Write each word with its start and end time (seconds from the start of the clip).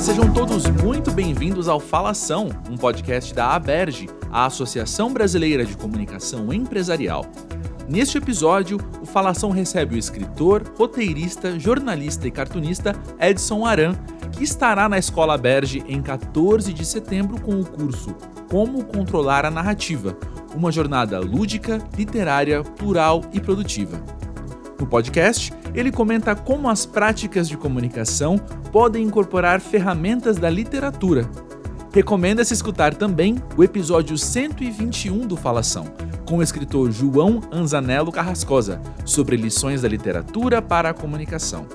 Sejam 0.00 0.32
todos 0.32 0.64
muito 0.82 1.10
bem-vindos 1.10 1.68
ao 1.68 1.78
Falação, 1.78 2.48
um 2.70 2.76
podcast 2.76 3.34
da 3.34 3.54
ABERGE, 3.54 4.08
a 4.32 4.46
Associação 4.46 5.12
Brasileira 5.12 5.62
de 5.62 5.76
Comunicação 5.76 6.50
Empresarial. 6.50 7.26
Neste 7.86 8.16
episódio, 8.16 8.78
o 9.02 9.04
Falação 9.04 9.50
recebe 9.50 9.94
o 9.94 9.98
escritor, 9.98 10.62
roteirista, 10.78 11.60
jornalista 11.60 12.26
e 12.26 12.30
cartunista 12.30 12.96
Edson 13.20 13.66
Aran, 13.66 13.94
que 14.32 14.42
estará 14.42 14.88
na 14.88 14.96
Escola 14.96 15.36
Berge 15.36 15.84
em 15.86 16.00
14 16.00 16.72
de 16.72 16.84
setembro 16.86 17.38
com 17.38 17.60
o 17.60 17.66
curso 17.66 18.16
Como 18.50 18.82
Controlar 18.84 19.44
a 19.44 19.50
Narrativa, 19.50 20.16
uma 20.54 20.72
jornada 20.72 21.20
lúdica, 21.20 21.78
literária, 21.94 22.64
plural 22.64 23.20
e 23.34 23.40
produtiva. 23.40 24.02
No 24.80 24.86
podcast, 24.86 25.52
ele 25.74 25.92
comenta 25.92 26.34
como 26.34 26.68
as 26.70 26.86
práticas 26.86 27.46
de 27.46 27.56
comunicação 27.56 28.38
podem 28.72 29.04
incorporar 29.04 29.60
ferramentas 29.60 30.38
da 30.38 30.48
literatura. 30.48 31.28
Recomenda-se 31.92 32.54
escutar 32.54 32.94
também 32.94 33.36
o 33.58 33.62
episódio 33.62 34.16
121 34.16 35.26
do 35.26 35.36
Falação, 35.36 35.84
com 36.24 36.38
o 36.38 36.42
escritor 36.42 36.90
João 36.90 37.42
Anzanello 37.52 38.10
Carrascosa, 38.10 38.80
sobre 39.04 39.36
lições 39.36 39.82
da 39.82 39.88
literatura 39.88 40.62
para 40.62 40.90
a 40.90 40.94
comunicação. 40.94 41.66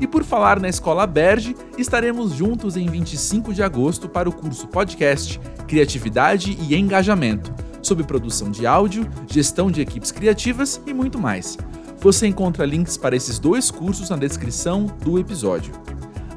E 0.00 0.06
por 0.06 0.22
falar 0.22 0.60
na 0.60 0.68
Escola 0.68 1.06
Berge, 1.06 1.56
estaremos 1.76 2.32
juntos 2.32 2.76
em 2.76 2.86
25 2.86 3.52
de 3.52 3.62
agosto 3.64 4.08
para 4.08 4.28
o 4.28 4.32
curso 4.32 4.68
Podcast 4.68 5.40
Criatividade 5.66 6.56
e 6.60 6.76
Engajamento, 6.76 7.52
sobre 7.82 8.04
produção 8.04 8.50
de 8.50 8.66
áudio, 8.66 9.08
gestão 9.26 9.70
de 9.70 9.80
equipes 9.80 10.12
criativas 10.12 10.80
e 10.86 10.94
muito 10.94 11.18
mais. 11.18 11.56
Você 12.04 12.26
encontra 12.26 12.66
links 12.66 12.98
para 12.98 13.16
esses 13.16 13.38
dois 13.38 13.70
cursos 13.70 14.10
na 14.10 14.16
descrição 14.18 14.84
do 15.02 15.18
episódio. 15.18 15.72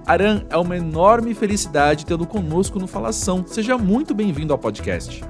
Aran, 0.05 0.43
é 0.49 0.55
uma 0.55 0.77
enorme 0.77 1.33
felicidade 1.33 2.05
tê-lo 2.05 2.25
conosco 2.25 2.79
no 2.79 2.87
Falação. 2.87 3.45
Seja 3.45 3.77
muito 3.77 4.15
bem-vindo 4.15 4.53
ao 4.53 4.57
podcast. 4.57 5.21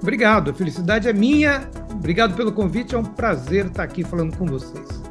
Obrigado, 0.00 0.50
a 0.50 0.54
felicidade 0.54 1.10
é 1.10 1.12
minha. 1.12 1.68
Obrigado 1.90 2.34
pelo 2.34 2.52
convite, 2.52 2.94
é 2.94 2.98
um 2.98 3.04
prazer 3.04 3.66
estar 3.66 3.82
aqui 3.82 4.02
falando 4.02 4.34
com 4.34 4.46
vocês. 4.46 5.02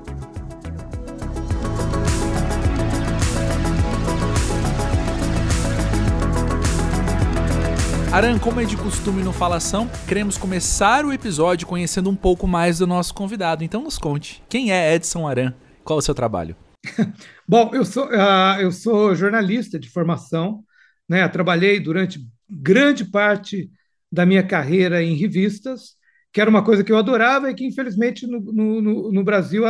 Aran, 8.11 8.37
como 8.37 8.59
é 8.59 8.65
de 8.65 8.75
costume 8.75 9.23
no 9.23 9.31
Falação, 9.31 9.89
queremos 10.05 10.37
começar 10.37 11.05
o 11.05 11.13
episódio 11.13 11.65
conhecendo 11.65 12.09
um 12.09 12.15
pouco 12.15 12.45
mais 12.45 12.79
do 12.79 12.85
nosso 12.85 13.13
convidado. 13.13 13.63
Então 13.63 13.81
nos 13.81 13.97
conte, 13.97 14.43
quem 14.49 14.69
é 14.69 14.93
Edson 14.93 15.25
Aran? 15.25 15.53
Qual 15.81 15.97
o 15.97 16.01
seu 16.01 16.13
trabalho? 16.13 16.53
Bom, 17.47 17.71
eu 17.73 17.85
sou, 17.85 18.07
uh, 18.07 18.59
eu 18.59 18.69
sou 18.69 19.15
jornalista 19.15 19.79
de 19.79 19.89
formação, 19.89 20.61
né? 21.07 21.25
Trabalhei 21.29 21.79
durante 21.79 22.19
grande 22.49 23.05
parte 23.05 23.71
da 24.11 24.25
minha 24.25 24.43
carreira 24.43 25.01
em 25.01 25.15
revistas, 25.15 25.95
que 26.33 26.41
era 26.41 26.49
uma 26.49 26.65
coisa 26.65 26.83
que 26.83 26.91
eu 26.91 26.97
adorava 26.97 27.49
e 27.49 27.55
que, 27.55 27.65
infelizmente, 27.65 28.27
no, 28.27 28.41
no, 28.41 29.09
no 29.09 29.23
Brasil, 29.23 29.63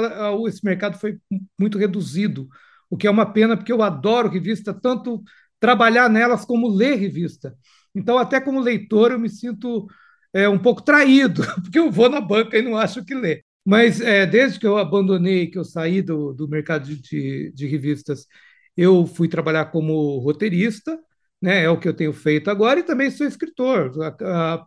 esse 0.48 0.66
mercado 0.66 0.98
foi 0.98 1.20
muito 1.60 1.78
reduzido, 1.78 2.48
o 2.90 2.98
que 2.98 3.06
é 3.06 3.12
uma 3.12 3.32
pena, 3.32 3.56
porque 3.56 3.72
eu 3.72 3.84
adoro 3.84 4.30
revista, 4.30 4.74
tanto 4.74 5.22
trabalhar 5.60 6.10
nelas 6.10 6.44
como 6.44 6.68
ler 6.68 6.96
revista. 6.96 7.56
Então, 7.96 8.18
até 8.18 8.40
como 8.42 8.60
leitor, 8.60 9.12
eu 9.12 9.20
me 9.20 9.30
sinto 9.30 9.88
é, 10.34 10.48
um 10.50 10.60
pouco 10.60 10.82
traído, 10.82 11.42
porque 11.62 11.80
eu 11.80 11.92
vou 11.92 12.10
na 12.10 12.22
banca 12.22 12.58
e 12.58 12.62
não 12.62 12.78
acho 12.78 13.04
que 13.06 13.14
ler. 13.14 13.44
Mas 13.66 14.02
é, 14.02 14.26
desde 14.26 14.60
que 14.60 14.66
eu 14.68 14.78
abandonei, 14.78 15.48
que 15.48 15.58
eu 15.58 15.64
saí 15.66 16.02
do, 16.02 16.34
do 16.34 16.48
mercado 16.48 16.86
de, 16.96 17.52
de 17.54 17.68
revistas, 17.68 18.26
eu 18.76 19.06
fui 19.06 19.28
trabalhar 19.28 19.66
como 19.66 20.18
roteirista, 20.20 20.98
né? 21.42 21.64
É 21.64 21.70
o 21.70 21.80
que 21.80 21.88
eu 21.88 21.94
tenho 21.94 22.14
feito 22.14 22.50
agora 22.50 22.80
e 22.80 22.84
também 22.84 23.12
sou 23.12 23.26
escritor. 23.28 23.92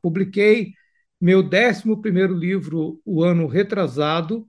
publiquei 0.03 0.73
meu 1.21 1.41
11 1.41 2.01
primeiro 2.03 2.35
livro 2.35 3.01
o 3.05 3.23
ano 3.23 3.47
retrasado 3.47 4.47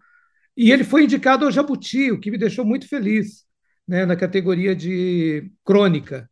e 0.58 0.72
ele 0.72 0.84
foi 0.84 1.04
indicado 1.06 1.46
ao 1.46 1.52
Jabuti, 1.52 2.12
o 2.12 2.20
que 2.20 2.32
me 2.32 2.38
deixou 2.38 2.66
muito 2.66 2.88
feliz, 2.88 3.46
né? 3.88 4.06
Na 4.06 4.16
categoria 4.16 4.76
de 4.76 5.52
crônica. 5.66 6.30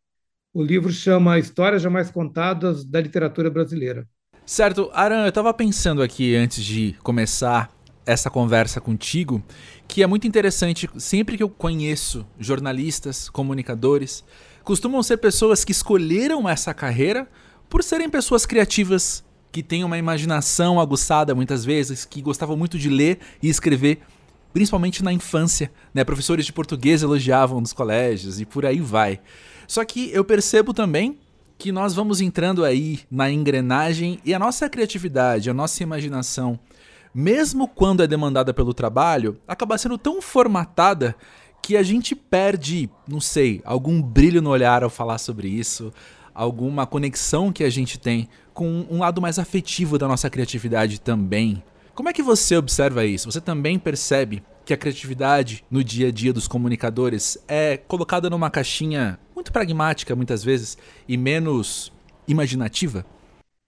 O 0.56 0.62
livro 0.62 0.92
chama 0.92 1.40
Histórias 1.40 1.82
Jamais 1.82 2.12
Contadas 2.12 2.86
da 2.86 3.02
Literatura 3.02 3.50
Brasileira. 3.50 4.08
Certo, 4.46 4.88
Aran, 4.94 5.24
eu 5.24 5.30
estava 5.30 5.52
pensando 5.52 6.04
aqui 6.04 6.36
antes 6.36 6.64
de 6.64 6.96
começar 7.02 7.72
essa 8.06 8.30
conversa 8.30 8.80
contigo, 8.80 9.42
que 9.88 10.04
é 10.04 10.08
muito 10.08 10.28
interessante. 10.28 10.88
Sempre 11.00 11.38
que 11.38 11.42
eu 11.42 11.50
conheço 11.50 12.24
jornalistas, 12.38 13.30
comunicadores, 13.30 14.24
costumam 14.64 15.02
ser 15.02 15.18
pessoas 15.18 15.66
que 15.66 15.72
escolheram 15.72 16.48
essa 16.48 16.72
carreira 16.72 17.28
por 17.68 17.84
serem 17.84 18.08
pessoas 18.08 18.46
criativas, 18.46 19.26
que 19.52 19.64
têm 19.64 19.84
uma 19.84 19.98
imaginação 19.98 20.80
aguçada 20.80 21.34
muitas 21.34 21.66
vezes, 21.66 22.06
que 22.06 22.22
gostavam 22.22 22.56
muito 22.56 22.78
de 22.78 22.90
ler 22.90 23.18
e 23.42 23.50
escrever, 23.50 24.02
principalmente 24.54 25.04
na 25.04 25.12
infância. 25.12 25.72
Né? 25.94 26.04
Professores 26.04 26.46
de 26.46 26.54
português 26.54 27.02
elogiavam 27.02 27.60
nos 27.60 27.74
colégios 27.74 28.40
e 28.40 28.46
por 28.46 28.66
aí 28.66 28.80
vai. 28.80 29.20
Só 29.68 29.84
que 29.84 30.12
eu 30.14 30.24
percebo 30.24 30.74
também 30.74 31.18
que 31.58 31.72
nós 31.72 31.94
vamos 31.94 32.22
entrando 32.22 32.64
aí 32.64 33.00
na 33.10 33.32
engrenagem 33.32 34.20
e 34.24 34.34
a 34.34 34.40
nossa 34.40 34.70
criatividade, 34.70 35.50
a 35.50 35.54
nossa 35.54 35.82
imaginação, 35.82 36.60
mesmo 37.14 37.68
quando 37.68 38.04
é 38.04 38.08
demandada 38.08 38.54
pelo 38.54 38.74
trabalho, 38.74 39.38
acaba 39.48 39.78
sendo 39.78 39.98
tão 39.98 40.22
formatada 40.22 41.16
que 41.62 41.78
a 41.78 41.84
gente 41.84 42.16
perde, 42.16 42.90
não 43.08 43.22
sei, 43.22 43.62
algum 43.64 44.02
brilho 44.02 44.42
no 44.42 44.50
olhar 44.50 44.84
ao 44.84 44.90
falar 44.90 45.18
sobre 45.18 45.48
isso, 45.48 45.94
alguma 46.34 46.86
conexão 46.86 47.54
que 47.54 47.64
a 47.64 47.70
gente 47.70 47.98
tem 47.98 48.28
com 48.54 48.86
um 48.90 49.00
lado 49.00 49.22
mais 49.22 49.40
afetivo 49.40 49.98
da 49.98 50.08
nossa 50.08 50.30
criatividade 50.30 51.00
também. 51.00 51.64
Como 51.96 52.10
é 52.10 52.14
que 52.14 52.24
você 52.24 52.58
observa 52.58 53.06
isso? 53.06 53.32
Você 53.32 53.40
também 53.40 53.78
percebe 53.78 54.42
que 54.66 54.74
a 54.74 54.78
criatividade 54.78 55.64
no 55.70 55.84
dia 55.84 56.08
a 56.08 56.12
dia 56.12 56.34
dos 56.34 56.48
comunicadores 56.48 57.38
é 57.48 57.78
colocada 57.78 58.32
numa 58.32 58.50
caixinha 58.50 59.20
muito 59.36 59.52
pragmática 59.52 60.16
muitas 60.16 60.44
vezes 60.44 60.76
e 61.08 61.16
menos 61.16 61.94
imaginativa? 62.28 63.06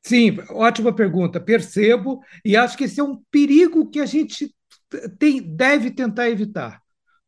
Sim, 0.03 0.40
ótima 0.50 0.91
pergunta. 0.91 1.40
Percebo 1.40 2.19
e 2.44 2.58
acho 2.58 2.75
que 2.75 2.86
esse 2.86 3.00
é 3.00 3.03
um 3.03 3.22
perigo 3.30 3.91
que 3.91 4.00
a 4.00 4.08
gente 4.08 4.52
tem, 5.19 5.40
deve 5.42 5.92
tentar 5.92 6.28
evitar. 6.28 6.81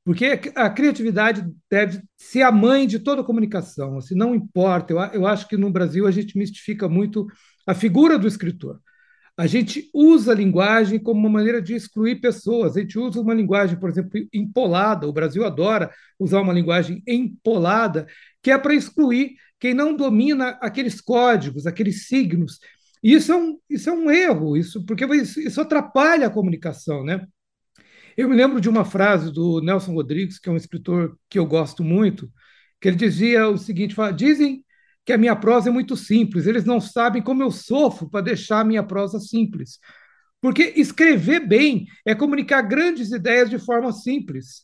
Porque 0.03 0.52
a 0.56 0.69
criatividade 0.69 1.46
deve 1.69 2.02
ser 2.16 2.41
a 2.41 2.52
mãe 2.52 2.88
de 2.88 2.97
toda 2.97 3.24
comunicação. 3.24 4.00
Assim, 4.00 4.16
não 4.16 4.34
importa. 4.34 4.94
Eu, 4.94 5.00
eu 5.00 5.28
acho 5.28 5.47
que 5.47 5.58
no 5.58 5.69
Brasil 5.69 6.08
a 6.08 6.12
gente 6.12 6.38
mistifica 6.40 6.90
muito 6.90 7.28
a 7.68 7.75
figura 7.75 8.18
do 8.18 8.28
escritor. 8.28 8.79
A 9.37 9.45
gente 9.45 9.87
usa 9.93 10.31
a 10.31 10.35
linguagem 10.35 10.97
como 10.97 11.19
uma 11.19 11.29
maneira 11.29 11.61
de 11.61 11.75
excluir 11.75 12.19
pessoas. 12.19 12.75
A 12.75 12.79
gente 12.79 12.97
usa 12.97 13.21
uma 13.21 13.35
linguagem, 13.35 13.79
por 13.79 13.87
exemplo, 13.87 14.19
empolada. 14.33 15.07
O 15.07 15.13
Brasil 15.13 15.45
adora 15.45 15.91
usar 16.19 16.41
uma 16.41 16.51
linguagem 16.51 17.03
empolada, 17.05 18.07
que 18.41 18.49
é 18.49 18.57
para 18.57 18.73
excluir 18.73 19.35
quem 19.59 19.75
não 19.75 19.95
domina 19.95 20.57
aqueles 20.59 20.99
códigos, 20.99 21.67
aqueles 21.67 22.07
signos. 22.07 22.59
Isso 23.03 23.31
é 23.31 23.35
um, 23.35 23.59
isso 23.69 23.89
é 23.89 23.93
um 23.93 24.09
erro, 24.09 24.57
isso, 24.57 24.83
porque 24.85 25.05
isso, 25.05 25.39
isso 25.39 25.61
atrapalha 25.61 26.25
a 26.25 26.31
comunicação. 26.31 27.03
Né? 27.03 27.25
Eu 28.17 28.27
me 28.27 28.35
lembro 28.35 28.59
de 28.59 28.67
uma 28.67 28.83
frase 28.83 29.31
do 29.31 29.61
Nelson 29.61 29.93
Rodrigues, 29.93 30.39
que 30.39 30.49
é 30.49 30.51
um 30.51 30.57
escritor 30.57 31.15
que 31.29 31.37
eu 31.37 31.45
gosto 31.45 31.83
muito, 31.83 32.27
que 32.81 32.87
ele 32.87 32.97
dizia 32.97 33.47
o 33.47 33.57
seguinte: 33.57 33.93
fala, 33.93 34.11
dizem 34.11 34.63
que 35.07 35.13
a 35.13 35.18
minha 35.18 35.35
prosa 35.35 35.69
é 35.69 35.72
muito 35.72 35.97
simples, 35.97 36.45
eles 36.45 36.66
não 36.66 36.79
sabem 36.79 37.22
como 37.22 37.41
eu 37.41 37.50
sofro 37.50 38.09
para 38.09 38.22
deixar 38.22 38.59
a 38.59 38.66
minha 38.66 38.84
prosa 38.84 39.19
simples. 39.19 39.79
Porque 40.40 40.73
escrever 40.75 41.47
bem 41.47 41.88
é 42.06 42.13
comunicar 42.13 42.62
grandes 42.62 43.12
ideias 43.12 43.50
de 43.50 43.57
forma 43.57 43.91
simples. 43.91 44.61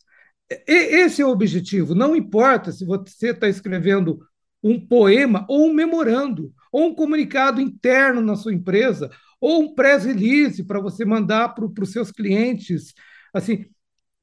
Esse 0.68 1.20
é 1.20 1.26
o 1.26 1.30
objetivo. 1.30 1.94
Não 1.94 2.14
importa 2.14 2.70
se 2.70 2.84
você 2.84 3.30
está 3.30 3.48
escrevendo 3.48 4.20
um 4.62 4.78
poema 4.78 5.44
ou 5.48 5.66
um 5.68 5.74
memorando, 5.74 6.52
ou 6.70 6.88
um 6.90 6.94
comunicado 6.94 7.60
interno 7.60 8.20
na 8.20 8.36
sua 8.36 8.54
empresa, 8.54 9.10
ou 9.40 9.62
um 9.62 9.74
press 9.74 10.04
release 10.04 10.62
para 10.64 10.80
você 10.80 11.04
mandar 11.04 11.54
para 11.54 11.64
os 11.64 11.90
seus 11.90 12.12
clientes 12.12 12.94
Assim, 13.34 13.66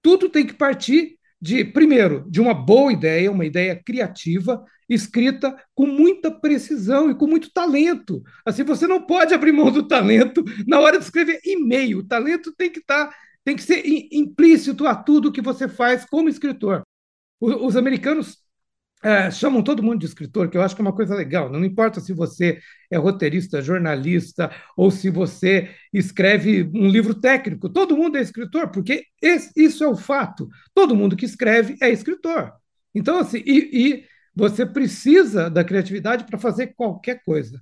tudo 0.01 0.29
tem 0.29 0.47
que 0.47 0.53
partir 0.53 1.19
de, 1.41 1.65
primeiro, 1.65 2.23
de 2.29 2.39
uma 2.39 2.53
boa 2.53 2.93
ideia, 2.93 3.31
uma 3.31 3.45
ideia 3.45 3.81
criativa, 3.83 4.63
escrita 4.87 5.55
com 5.73 5.87
muita 5.87 6.29
precisão 6.29 7.09
e 7.09 7.15
com 7.15 7.25
muito 7.25 7.51
talento. 7.51 8.21
Assim, 8.45 8.63
você 8.63 8.85
não 8.85 9.01
pode 9.01 9.33
abrir 9.33 9.51
mão 9.51 9.71
do 9.71 9.87
talento 9.87 10.43
na 10.67 10.79
hora 10.79 10.99
de 10.99 11.05
escrever 11.05 11.39
e-mail. 11.43 11.99
O 11.99 12.07
talento 12.07 12.53
tem 12.55 12.69
que 12.69 12.79
estar, 12.79 13.07
tá, 13.07 13.15
tem 13.43 13.55
que 13.55 13.63
ser 13.63 13.83
implícito 14.11 14.85
a 14.85 14.93
tudo 14.95 15.31
que 15.31 15.41
você 15.41 15.67
faz 15.67 16.05
como 16.05 16.29
escritor. 16.29 16.83
Os 17.39 17.75
americanos 17.75 18.37
é, 19.03 19.31
chamam 19.31 19.63
todo 19.63 19.81
mundo 19.83 19.99
de 19.99 20.05
escritor, 20.05 20.49
que 20.49 20.57
eu 20.57 20.61
acho 20.61 20.75
que 20.75 20.81
é 20.81 20.85
uma 20.85 20.95
coisa 20.95 21.15
legal. 21.15 21.49
Não 21.51 21.63
importa 21.65 21.99
se 21.99 22.13
você 22.13 22.59
é 22.89 22.97
roteirista, 22.97 23.61
jornalista, 23.61 24.51
ou 24.77 24.91
se 24.91 25.09
você 25.09 25.69
escreve 25.93 26.69
um 26.73 26.87
livro 26.87 27.15
técnico, 27.15 27.69
todo 27.69 27.97
mundo 27.97 28.17
é 28.17 28.21
escritor, 28.21 28.69
porque 28.69 29.05
esse, 29.21 29.51
isso 29.55 29.83
é 29.83 29.87
o 29.87 29.95
fato. 29.95 30.47
Todo 30.73 30.95
mundo 30.95 31.15
que 31.15 31.25
escreve 31.25 31.75
é 31.81 31.89
escritor. 31.89 32.53
Então, 32.93 33.17
assim, 33.19 33.41
e, 33.45 33.69
e 33.73 34.05
Você 34.35 34.65
precisa 34.65 35.49
da 35.49 35.63
criatividade 35.63 36.23
para 36.25 36.39
fazer 36.39 36.67
qualquer 36.75 37.21
coisa, 37.23 37.61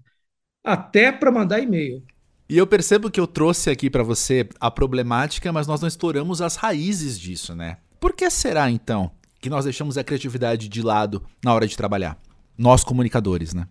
até 0.63 1.11
para 1.11 1.31
mandar 1.31 1.59
e-mail. 1.59 2.03
E 2.47 2.57
eu 2.57 2.67
percebo 2.67 3.11
que 3.11 3.19
eu 3.19 3.27
trouxe 3.27 3.69
aqui 3.69 3.89
para 3.89 4.03
você 4.03 4.47
a 4.59 4.71
problemática, 4.71 5.51
mas 5.51 5.67
nós 5.67 5.81
não 5.81 5.87
exploramos 5.87 6.41
as 6.41 6.55
raízes 6.55 7.19
disso, 7.19 7.55
né? 7.55 7.77
Por 7.99 8.13
que 8.13 8.29
será 8.29 8.69
então 8.71 9.11
que 9.39 9.49
nós 9.49 9.65
deixamos 9.65 9.97
a 9.97 10.03
criatividade 10.03 10.67
de 10.67 10.81
lado 10.81 11.23
na 11.43 11.53
hora 11.53 11.67
de 11.67 11.77
trabalhar? 11.77 12.17
Nós 12.57 12.83
comunicadores, 12.83 13.53
né? 13.53 13.67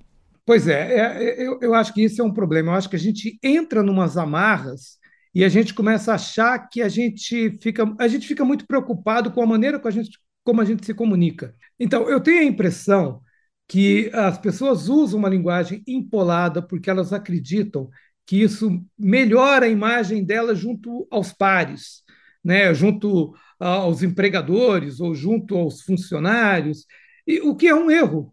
Pois 0.46 0.66
é, 0.66 0.94
é, 0.94 1.24
é 1.24 1.46
eu, 1.46 1.58
eu 1.60 1.74
acho 1.74 1.92
que 1.92 2.02
isso 2.02 2.22
é 2.22 2.24
um 2.24 2.32
problema. 2.32 2.72
Eu 2.72 2.76
acho 2.76 2.88
que 2.88 2.96
a 2.96 2.98
gente 2.98 3.38
entra 3.42 3.82
numas 3.82 4.16
amarras 4.16 4.98
e 5.34 5.44
a 5.44 5.48
gente 5.48 5.74
começa 5.74 6.12
a 6.12 6.14
achar 6.14 6.58
que 6.68 6.80
a 6.80 6.88
gente 6.88 7.50
fica, 7.60 7.84
a 7.98 8.08
gente 8.08 8.26
fica 8.26 8.44
muito 8.44 8.66
preocupado 8.66 9.30
com 9.30 9.42
a 9.42 9.46
maneira 9.46 9.78
como 9.78 9.88
a 9.88 9.92
gente, 9.92 10.18
como 10.42 10.60
a 10.60 10.64
gente 10.64 10.86
se 10.86 10.94
comunica. 10.94 11.54
Então, 11.78 12.08
eu 12.08 12.20
tenho 12.20 12.40
a 12.40 12.44
impressão 12.44 13.20
que 13.68 14.10
as 14.14 14.38
pessoas 14.38 14.88
usam 14.88 15.18
uma 15.18 15.28
linguagem 15.28 15.82
empolada 15.86 16.62
porque 16.62 16.88
elas 16.88 17.12
acreditam 17.12 17.90
que 18.26 18.42
isso 18.42 18.82
melhora 18.98 19.66
a 19.66 19.68
imagem 19.68 20.24
delas 20.24 20.58
junto 20.58 21.06
aos 21.10 21.32
pares, 21.32 22.02
né? 22.42 22.72
junto 22.72 23.34
aos 23.58 24.02
empregadores 24.02 25.00
ou 25.00 25.14
junto 25.14 25.56
aos 25.56 25.82
funcionários, 25.82 26.86
e, 27.26 27.40
o 27.40 27.56
que 27.56 27.68
é 27.68 27.74
um 27.74 27.90
erro. 27.90 28.32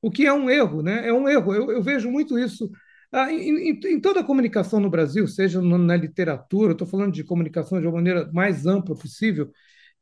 O 0.00 0.10
que 0.10 0.26
é 0.26 0.32
um 0.32 0.50
erro, 0.50 0.82
né? 0.82 1.08
É 1.08 1.12
um 1.12 1.28
erro. 1.28 1.54
Eu, 1.54 1.70
eu 1.72 1.82
vejo 1.82 2.10
muito 2.10 2.38
isso 2.38 2.70
ah, 3.12 3.30
em, 3.32 3.70
em, 3.70 4.00
toda 4.00 4.20
a 4.20 4.24
comunicação 4.24 4.80
no 4.80 4.88
Brasil, 4.90 5.28
seja 5.28 5.60
na 5.60 5.96
literatura, 5.96 6.72
estou 6.72 6.86
falando 6.86 7.12
de 7.12 7.22
comunicação 7.22 7.80
de 7.80 7.86
uma 7.86 7.96
maneira 7.96 8.30
mais 8.32 8.66
ampla 8.66 8.96
possível, 8.96 9.52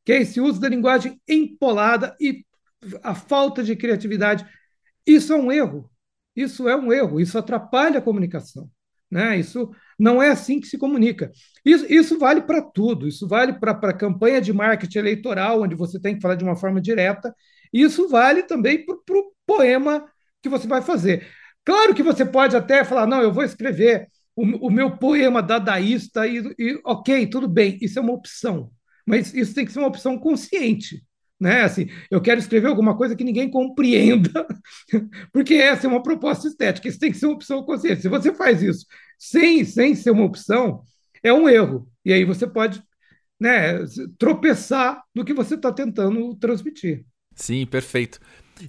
que 0.05 0.13
é 0.13 0.21
esse 0.21 0.39
uso 0.41 0.61
da 0.61 0.69
linguagem 0.69 1.21
empolada 1.27 2.15
e 2.21 2.45
a 3.03 3.13
falta 3.15 3.63
de 3.63 3.75
criatividade. 3.75 4.45
Isso 5.05 5.33
é 5.33 5.35
um 5.35 5.51
erro. 5.51 5.91
Isso 6.35 6.69
é 6.69 6.75
um 6.75 6.91
erro. 6.93 7.19
Isso 7.19 7.37
atrapalha 7.37 7.99
a 7.99 8.01
comunicação. 8.01 8.69
Né? 9.11 9.37
Isso 9.37 9.69
não 9.99 10.23
é 10.23 10.29
assim 10.29 10.59
que 10.59 10.67
se 10.67 10.77
comunica. 10.77 11.31
Isso, 11.65 11.85
isso 11.91 12.17
vale 12.17 12.41
para 12.41 12.61
tudo. 12.61 13.07
Isso 13.07 13.27
vale 13.27 13.53
para 13.53 13.71
a 13.71 13.93
campanha 13.93 14.39
de 14.39 14.53
marketing 14.53 14.99
eleitoral, 14.99 15.61
onde 15.61 15.75
você 15.75 15.99
tem 15.99 16.15
que 16.15 16.21
falar 16.21 16.35
de 16.35 16.43
uma 16.43 16.55
forma 16.55 16.79
direta. 16.81 17.35
Isso 17.73 18.07
vale 18.07 18.43
também 18.43 18.85
para 18.85 18.95
o 18.95 19.33
poema 19.45 20.05
que 20.41 20.49
você 20.49 20.67
vai 20.67 20.81
fazer. 20.81 21.27
Claro 21.63 21.93
que 21.93 22.03
você 22.03 22.25
pode 22.25 22.55
até 22.55 22.83
falar, 22.83 23.05
não, 23.05 23.21
eu 23.21 23.31
vou 23.31 23.43
escrever 23.43 24.07
o, 24.35 24.67
o 24.67 24.71
meu 24.71 24.97
poema 24.97 25.41
dadaísta 25.41 26.25
e, 26.25 26.39
e, 26.57 26.81
ok, 26.85 27.27
tudo 27.27 27.47
bem, 27.47 27.77
isso 27.81 27.99
é 27.99 28.01
uma 28.01 28.13
opção, 28.13 28.71
mas 29.05 29.33
isso 29.33 29.53
tem 29.53 29.65
que 29.65 29.71
ser 29.71 29.79
uma 29.79 29.87
opção 29.87 30.17
consciente. 30.17 31.03
Né? 31.41 31.63
Assim, 31.63 31.89
eu 32.11 32.21
quero 32.21 32.39
escrever 32.39 32.67
alguma 32.67 32.95
coisa 32.95 33.15
que 33.15 33.23
ninguém 33.23 33.49
compreenda, 33.49 34.45
porque 35.33 35.55
essa 35.55 35.87
é 35.87 35.89
uma 35.89 36.03
proposta 36.03 36.47
estética, 36.47 36.87
isso 36.87 36.99
tem 36.99 37.11
que 37.11 37.17
ser 37.17 37.25
uma 37.25 37.33
opção 37.33 37.63
consciente. 37.63 38.03
Se 38.03 38.07
você 38.07 38.31
faz 38.31 38.61
isso 38.61 38.85
sem, 39.17 39.65
sem 39.65 39.95
ser 39.95 40.11
uma 40.11 40.23
opção, 40.23 40.83
é 41.23 41.33
um 41.33 41.49
erro. 41.49 41.89
E 42.05 42.13
aí 42.13 42.23
você 42.23 42.45
pode 42.45 42.83
né, 43.39 43.83
tropeçar 44.19 45.01
no 45.15 45.25
que 45.25 45.33
você 45.33 45.55
está 45.55 45.71
tentando 45.71 46.35
transmitir. 46.35 47.03
Sim, 47.35 47.65
perfeito. 47.65 48.19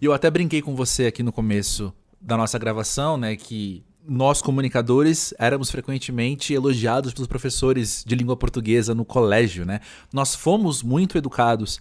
E 0.00 0.06
eu 0.06 0.14
até 0.14 0.30
brinquei 0.30 0.62
com 0.62 0.74
você 0.74 1.04
aqui 1.04 1.22
no 1.22 1.30
começo 1.30 1.92
da 2.18 2.38
nossa 2.38 2.58
gravação, 2.58 3.18
né, 3.18 3.36
que 3.36 3.84
nós 4.08 4.40
comunicadores 4.40 5.34
éramos 5.38 5.70
frequentemente 5.70 6.54
elogiados 6.54 7.12
pelos 7.12 7.28
professores 7.28 8.02
de 8.06 8.14
língua 8.14 8.36
portuguesa 8.36 8.94
no 8.94 9.04
colégio, 9.04 9.64
né? 9.64 9.80
Nós 10.12 10.34
fomos 10.34 10.82
muito 10.82 11.16
educados 11.16 11.78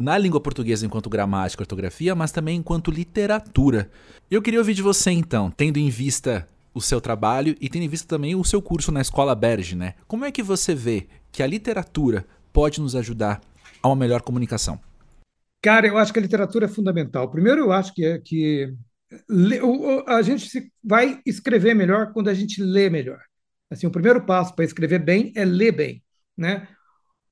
na 0.00 0.16
língua 0.16 0.40
portuguesa 0.40 0.86
enquanto 0.86 1.10
gramática, 1.10 1.62
ortografia, 1.62 2.14
mas 2.14 2.32
também 2.32 2.56
enquanto 2.56 2.90
literatura. 2.90 3.90
Eu 4.30 4.40
queria 4.40 4.58
ouvir 4.58 4.74
de 4.74 4.82
você 4.82 5.10
então, 5.10 5.50
tendo 5.50 5.76
em 5.76 5.90
vista 5.90 6.48
o 6.72 6.80
seu 6.80 7.00
trabalho 7.00 7.54
e 7.60 7.68
tendo 7.68 7.82
em 7.82 7.88
vista 7.88 8.08
também 8.08 8.34
o 8.34 8.44
seu 8.44 8.62
curso 8.62 8.90
na 8.90 9.00
Escola 9.00 9.34
Berge, 9.34 9.76
né? 9.76 9.94
Como 10.08 10.24
é 10.24 10.32
que 10.32 10.42
você 10.42 10.74
vê 10.74 11.06
que 11.30 11.42
a 11.42 11.46
literatura 11.46 12.24
pode 12.52 12.80
nos 12.80 12.96
ajudar 12.96 13.40
a 13.82 13.88
uma 13.88 13.96
melhor 13.96 14.22
comunicação? 14.22 14.80
Cara, 15.62 15.86
eu 15.86 15.98
acho 15.98 16.12
que 16.12 16.18
a 16.18 16.22
literatura 16.22 16.64
é 16.64 16.68
fundamental. 16.68 17.30
Primeiro, 17.30 17.60
eu 17.60 17.72
acho 17.72 17.92
que, 17.92 18.04
é, 18.04 18.18
que 18.18 18.74
a 20.06 20.22
gente 20.22 20.72
vai 20.82 21.20
escrever 21.26 21.74
melhor 21.74 22.12
quando 22.12 22.28
a 22.28 22.34
gente 22.34 22.62
lê 22.62 22.88
melhor. 22.88 23.20
Assim, 23.70 23.86
o 23.86 23.90
primeiro 23.90 24.24
passo 24.24 24.54
para 24.54 24.64
escrever 24.64 25.00
bem 25.00 25.32
é 25.36 25.44
ler 25.44 25.72
bem, 25.72 26.02
né? 26.36 26.66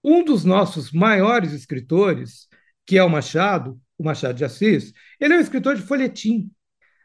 Um 0.04 0.24
dos 0.24 0.44
nossos 0.44 0.92
maiores 0.92 1.52
escritores, 1.52 2.47
que 2.88 2.96
é 2.96 3.04
o 3.04 3.10
Machado, 3.10 3.78
o 3.98 4.02
Machado 4.02 4.34
de 4.34 4.46
Assis, 4.46 4.94
ele 5.20 5.34
é 5.34 5.36
um 5.36 5.40
escritor 5.40 5.76
de 5.76 5.82
folhetim, 5.82 6.50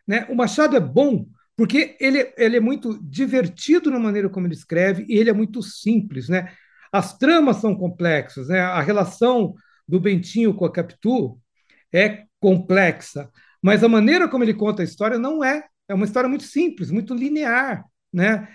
né? 0.08 0.26
O 0.30 0.36
Machado 0.36 0.78
é 0.78 0.80
bom 0.80 1.26
porque 1.58 1.98
ele, 2.00 2.34
ele 2.38 2.56
é 2.56 2.60
muito 2.62 2.98
divertido 3.04 3.92
na 3.92 4.00
maneira 4.00 4.30
como 4.30 4.48
ele 4.48 4.54
escreve 4.54 5.06
e 5.10 5.18
ele 5.18 5.30
é 5.30 5.34
muito 5.34 5.62
simples, 5.62 6.30
né? 6.30 6.54
As 6.90 7.18
tramas 7.18 7.58
são 7.58 7.76
complexas, 7.76 8.48
né? 8.48 8.62
A 8.62 8.80
relação 8.82 9.54
do 9.86 10.00
Bentinho 10.00 10.54
com 10.54 10.64
a 10.64 10.72
Capitu 10.72 11.38
é 11.92 12.24
complexa, 12.40 13.30
mas 13.62 13.84
a 13.84 13.90
maneira 13.90 14.30
como 14.30 14.46
ele 14.46 14.54
conta 14.54 14.84
a 14.84 14.86
história 14.86 15.20
não 15.20 15.44
é. 15.44 15.66
É 15.90 15.94
uma 15.94 16.06
história 16.06 16.30
muito 16.30 16.46
simples, 16.46 16.92
muito 16.92 17.14
linear. 17.14 17.84
Né? 18.12 18.48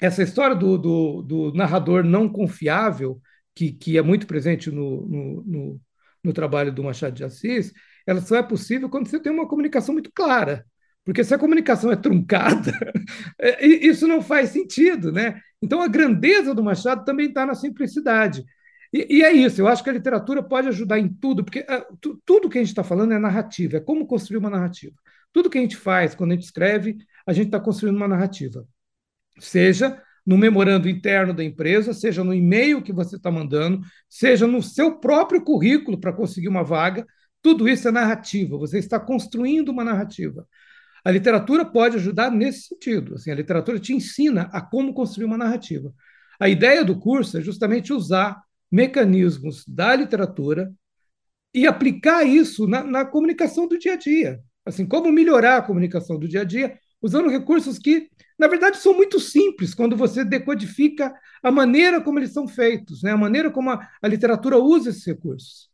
Essa 0.00 0.22
história 0.22 0.54
do, 0.54 0.78
do, 0.78 1.22
do 1.22 1.52
narrador 1.52 2.04
não 2.04 2.28
confiável, 2.28 3.20
que, 3.56 3.72
que 3.72 3.98
é 3.98 4.02
muito 4.02 4.26
presente 4.26 4.70
no, 4.70 5.08
no, 5.44 5.80
no 6.26 6.32
trabalho 6.32 6.72
do 6.72 6.82
Machado 6.82 7.14
de 7.14 7.24
Assis, 7.24 7.72
ela 8.06 8.20
só 8.20 8.36
é 8.36 8.42
possível 8.42 8.88
quando 8.88 9.08
você 9.08 9.20
tem 9.20 9.32
uma 9.32 9.48
comunicação 9.48 9.94
muito 9.94 10.10
clara. 10.12 10.66
Porque 11.04 11.22
se 11.22 11.32
a 11.32 11.38
comunicação 11.38 11.92
é 11.92 11.96
truncada, 11.96 12.72
é, 13.40 13.64
isso 13.64 14.08
não 14.08 14.20
faz 14.20 14.50
sentido. 14.50 15.12
Né? 15.12 15.40
Então, 15.62 15.80
a 15.80 15.86
grandeza 15.86 16.52
do 16.52 16.64
Machado 16.64 17.04
também 17.04 17.28
está 17.28 17.46
na 17.46 17.54
simplicidade. 17.54 18.44
E, 18.92 19.18
e, 19.18 19.22
é 19.22 19.32
isso, 19.32 19.60
eu 19.60 19.68
acho 19.68 19.84
que 19.84 19.90
a 19.90 19.92
literatura 19.92 20.42
pode 20.42 20.68
ajudar 20.68 20.98
em 20.98 21.08
tudo, 21.08 21.44
porque 21.44 21.60
uh, 21.60 21.96
tu, 22.00 22.20
tudo 22.24 22.48
que 22.48 22.58
a 22.58 22.60
gente 22.60 22.70
está 22.70 22.84
falando 22.84 23.12
é 23.12 23.18
narrativa, 23.18 23.76
é 23.76 23.80
como 23.80 24.06
construir 24.06 24.38
uma 24.38 24.50
narrativa. 24.50 24.94
Tudo 25.32 25.50
que 25.50 25.58
a 25.58 25.60
gente 25.60 25.76
faz 25.76 26.14
quando 26.14 26.32
a 26.32 26.34
gente 26.34 26.44
escreve, 26.44 26.96
a 27.26 27.32
gente 27.32 27.46
está 27.46 27.60
construindo 27.60 27.96
uma 27.96 28.08
narrativa. 28.08 28.66
Seja 29.38 30.02
no 30.26 30.36
memorando 30.36 30.88
interno 30.88 31.32
da 31.32 31.44
empresa, 31.44 31.94
seja 31.94 32.24
no 32.24 32.34
e-mail 32.34 32.82
que 32.82 32.92
você 32.92 33.16
está 33.16 33.30
mandando, 33.30 33.80
seja 34.08 34.46
no 34.46 34.60
seu 34.60 34.98
próprio 34.98 35.42
currículo 35.44 35.98
para 35.98 36.12
conseguir 36.12 36.48
uma 36.48 36.64
vaga, 36.64 37.06
tudo 37.40 37.68
isso 37.68 37.86
é 37.86 37.92
narrativa, 37.92 38.58
você 38.58 38.78
está 38.78 38.98
construindo 38.98 39.68
uma 39.68 39.84
narrativa. 39.84 40.46
A 41.04 41.10
literatura 41.12 41.64
pode 41.64 41.96
ajudar 41.96 42.32
nesse 42.32 42.62
sentido. 42.62 43.14
Assim, 43.14 43.30
a 43.30 43.34
literatura 43.36 43.78
te 43.78 43.92
ensina 43.92 44.50
a 44.52 44.60
como 44.60 44.92
construir 44.92 45.26
uma 45.26 45.38
narrativa. 45.38 45.94
A 46.40 46.48
ideia 46.48 46.84
do 46.84 46.98
curso 46.98 47.38
é 47.38 47.40
justamente 47.40 47.92
usar 47.92 48.42
mecanismos 48.68 49.64
da 49.68 49.94
literatura 49.94 50.72
e 51.54 51.64
aplicar 51.64 52.24
isso 52.24 52.66
na, 52.66 52.82
na, 52.82 53.04
comunicação 53.04 53.68
do 53.68 53.78
dia 53.78 53.92
a 53.92 53.96
dia. 53.96 54.40
Assim, 54.64 54.84
como 54.84 55.12
melhorar 55.12 55.58
a 55.58 55.62
comunicação 55.62 56.18
do 56.18 56.26
dia 56.26 56.40
a 56.40 56.44
dia 56.44 56.76
usando 57.06 57.30
recursos 57.30 57.78
que, 57.78 58.10
na 58.38 58.48
verdade, 58.48 58.78
são 58.78 58.92
muito 58.92 59.18
simples 59.18 59.74
quando 59.74 59.96
você 59.96 60.24
decodifica 60.24 61.14
a 61.42 61.50
maneira 61.50 62.00
como 62.00 62.18
eles 62.18 62.32
são 62.32 62.46
feitos, 62.46 63.02
né? 63.02 63.12
a 63.12 63.16
maneira 63.16 63.50
como 63.50 63.70
a, 63.70 63.88
a 64.02 64.08
literatura 64.08 64.58
usa 64.58 64.90
esses 64.90 65.06
recursos. 65.06 65.70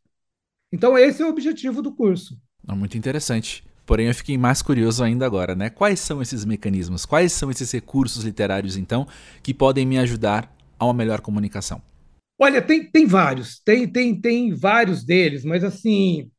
Então, 0.71 0.97
esse 0.97 1.21
é 1.21 1.25
o 1.25 1.29
objetivo 1.29 1.81
do 1.81 1.93
curso. 1.93 2.39
Muito 2.67 2.97
interessante. 2.97 3.63
Porém, 3.85 4.07
eu 4.07 4.15
fiquei 4.15 4.37
mais 4.37 4.61
curioso 4.61 5.03
ainda 5.03 5.25
agora, 5.25 5.53
né? 5.53 5.69
Quais 5.69 5.99
são 5.99 6.21
esses 6.21 6.45
mecanismos? 6.45 7.05
Quais 7.05 7.33
são 7.33 7.51
esses 7.51 7.69
recursos 7.71 8.23
literários, 8.23 8.77
então, 8.77 9.05
que 9.41 9.53
podem 9.53 9.85
me 9.85 9.97
ajudar 9.97 10.55
a 10.79 10.85
uma 10.85 10.93
melhor 10.93 11.19
comunicação? 11.19 11.81
Olha, 12.39 12.61
tem, 12.61 12.89
tem 12.89 13.05
vários, 13.05 13.59
tem, 13.59 13.87
tem, 13.87 14.19
tem 14.19 14.53
vários 14.53 15.03
deles, 15.03 15.45
mas 15.45 15.63
assim, 15.63 16.31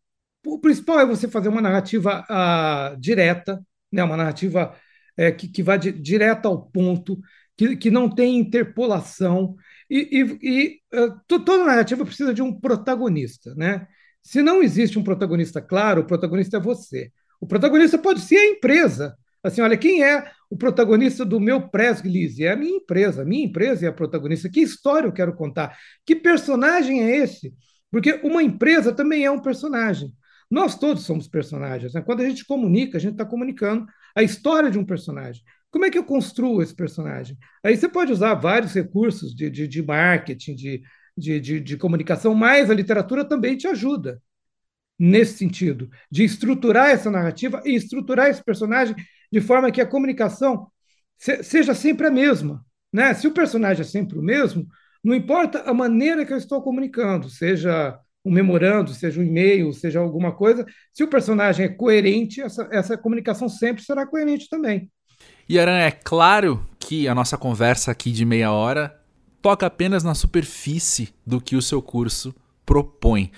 o 0.44 0.58
principal 0.58 1.00
é 1.00 1.06
você 1.06 1.28
fazer 1.28 1.48
uma 1.48 1.62
narrativa 1.62 2.24
uh, 2.28 3.00
direta, 3.00 3.64
né, 3.92 4.02
uma 4.02 4.16
narrativa 4.16 4.74
é, 5.16 5.30
que, 5.32 5.48
que 5.48 5.62
vá 5.62 5.76
direto 5.76 6.46
ao 6.46 6.62
ponto, 6.62 7.18
que, 7.56 7.76
que 7.76 7.90
não 7.90 8.08
tem 8.08 8.38
interpolação, 8.38 9.54
e, 9.88 10.08
e, 10.10 10.38
e 10.42 10.98
uh, 10.98 11.20
toda 11.26 11.64
narrativa 11.64 12.04
precisa 12.04 12.32
de 12.32 12.42
um 12.42 12.52
protagonista. 12.58 13.54
Né? 13.54 13.86
Se 14.22 14.42
não 14.42 14.62
existe 14.62 14.98
um 14.98 15.04
protagonista 15.04 15.60
claro, 15.60 16.02
o 16.02 16.06
protagonista 16.06 16.56
é 16.56 16.60
você. 16.60 17.10
O 17.40 17.46
protagonista 17.46 17.98
pode 17.98 18.20
ser 18.20 18.36
a 18.36 18.46
empresa, 18.46 19.16
Assim, 19.44 19.60
olha, 19.60 19.76
quem 19.76 20.02
é 20.02 20.30
o 20.48 20.56
protagonista 20.56 21.22
do 21.22 21.38
meu 21.38 21.68
press? 21.68 22.02
É 22.40 22.48
a 22.48 22.56
minha 22.56 22.78
empresa. 22.78 23.20
A 23.20 23.24
minha 23.26 23.44
empresa 23.44 23.84
é 23.84 23.88
a 23.90 23.92
protagonista. 23.92 24.48
Que 24.48 24.60
história 24.60 25.06
eu 25.06 25.12
quero 25.12 25.34
contar? 25.34 25.76
Que 26.06 26.16
personagem 26.16 27.02
é 27.02 27.18
esse? 27.18 27.52
Porque 27.90 28.20
uma 28.24 28.42
empresa 28.42 28.90
também 28.90 29.22
é 29.22 29.30
um 29.30 29.42
personagem. 29.42 30.10
Nós 30.50 30.78
todos 30.78 31.04
somos 31.04 31.28
personagens. 31.28 31.92
Né? 31.92 32.00
Quando 32.00 32.22
a 32.22 32.28
gente 32.28 32.46
comunica, 32.46 32.96
a 32.96 33.00
gente 33.00 33.12
está 33.12 33.26
comunicando 33.26 33.84
a 34.14 34.22
história 34.22 34.70
de 34.70 34.78
um 34.78 34.84
personagem. 34.84 35.42
Como 35.70 35.84
é 35.84 35.90
que 35.90 35.98
eu 35.98 36.04
construo 36.04 36.62
esse 36.62 36.74
personagem? 36.74 37.36
Aí 37.64 37.76
você 37.76 37.88
pode 37.88 38.12
usar 38.12 38.34
vários 38.34 38.72
recursos 38.74 39.34
de, 39.34 39.50
de, 39.50 39.66
de 39.68 39.82
marketing, 39.82 40.54
de, 40.54 40.82
de, 41.16 41.40
de, 41.40 41.60
de 41.60 41.76
comunicação, 41.76 42.34
mas 42.34 42.70
a 42.70 42.74
literatura 42.74 43.24
também 43.24 43.56
te 43.56 43.66
ajuda. 43.66 44.20
nesse 44.98 45.38
sentido, 45.38 45.90
de 46.10 46.24
estruturar 46.24 46.90
essa 46.90 47.10
narrativa 47.10 47.62
e 47.64 47.74
estruturar 47.74 48.28
esse 48.28 48.42
personagem 48.44 48.94
de 49.30 49.40
forma 49.40 49.70
que 49.72 49.80
a 49.80 49.86
comunicação 49.86 50.68
se, 51.18 51.42
seja 51.42 51.74
sempre 51.74 52.06
a 52.06 52.10
mesma. 52.10 52.64
Né? 52.92 53.12
Se 53.14 53.26
o 53.26 53.32
personagem 53.32 53.82
é 53.82 53.84
sempre 53.84 54.18
o 54.18 54.22
mesmo, 54.22 54.66
não 55.02 55.14
importa 55.14 55.62
a 55.62 55.74
maneira 55.74 56.24
que 56.24 56.32
eu 56.32 56.36
estou 56.36 56.62
comunicando, 56.62 57.28
seja 57.28 57.98
um 58.24 58.32
memorando, 58.32 58.94
seja 58.94 59.20
um 59.20 59.24
e-mail, 59.24 59.72
seja 59.72 60.00
alguma 60.00 60.32
coisa, 60.32 60.64
se 60.92 61.04
o 61.04 61.08
personagem 61.08 61.66
é 61.66 61.68
coerente, 61.68 62.40
essa, 62.40 62.68
essa 62.72 62.96
comunicação 62.96 63.48
sempre 63.48 63.82
será 63.82 64.06
coerente 64.06 64.48
também. 64.48 64.90
E 65.48 65.58
Aran, 65.58 65.76
é 65.76 65.90
claro 65.90 66.66
que 66.78 67.06
a 67.06 67.14
nossa 67.14 67.36
conversa 67.36 67.90
aqui 67.90 68.10
de 68.10 68.24
meia 68.24 68.50
hora 68.50 68.98
toca 69.42 69.66
apenas 69.66 70.02
na 70.02 70.14
superfície 70.14 71.10
do 71.26 71.38
que 71.38 71.54
o 71.54 71.60
seu 71.60 71.82
curso 71.82 72.34
propõe. 72.64 73.30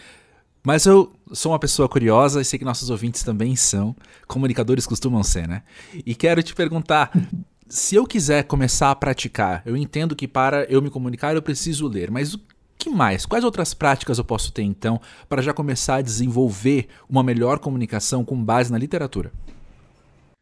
Mas 0.62 0.86
eu 0.86 1.12
sou 1.32 1.52
uma 1.52 1.58
pessoa 1.58 1.88
curiosa 1.88 2.40
e 2.40 2.44
sei 2.44 2.58
que 2.58 2.64
nossos 2.64 2.90
ouvintes 2.90 3.22
também 3.22 3.54
são. 3.56 3.94
Comunicadores 4.26 4.86
costumam 4.86 5.22
ser, 5.22 5.48
né? 5.48 5.62
E 6.04 6.14
quero 6.14 6.42
te 6.42 6.54
perguntar: 6.54 7.10
se 7.68 7.96
eu 7.96 8.04
quiser 8.04 8.44
começar 8.44 8.90
a 8.90 8.94
praticar, 8.94 9.62
eu 9.66 9.76
entendo 9.76 10.14
que 10.14 10.28
para 10.28 10.64
eu 10.64 10.80
me 10.80 10.90
comunicar 10.90 11.34
eu 11.34 11.42
preciso 11.42 11.88
ler, 11.88 12.10
mas 12.10 12.34
o 12.34 12.40
que 12.86 12.90
mais? 12.90 13.26
Quais 13.26 13.42
outras 13.42 13.74
práticas 13.74 14.18
eu 14.18 14.24
posso 14.24 14.52
ter 14.52 14.62
então 14.62 15.00
para 15.28 15.42
já 15.42 15.52
começar 15.52 15.96
a 15.96 16.02
desenvolver 16.02 16.86
uma 17.08 17.22
melhor 17.22 17.58
comunicação 17.58 18.24
com 18.24 18.42
base 18.42 18.70
na 18.70 18.78
literatura? 18.78 19.32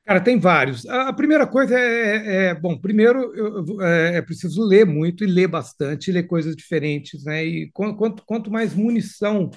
Cara, 0.04 0.20
tem 0.20 0.38
vários. 0.38 0.84
A 0.84 1.10
primeira 1.14 1.46
coisa 1.46 1.78
é, 1.78 2.16
é, 2.16 2.44
é 2.48 2.54
bom, 2.54 2.78
primeiro 2.78 3.34
eu, 3.34 3.80
é, 3.80 4.16
é, 4.16 4.22
preciso 4.22 4.62
ler 4.62 4.84
muito 4.84 5.24
e 5.24 5.26
ler 5.26 5.48
bastante, 5.48 6.12
ler 6.12 6.24
coisas 6.24 6.54
diferentes, 6.54 7.24
né? 7.24 7.42
E 7.42 7.70
quanto, 7.72 8.22
quanto 8.26 8.50
mais 8.50 8.74
munição 8.74 9.50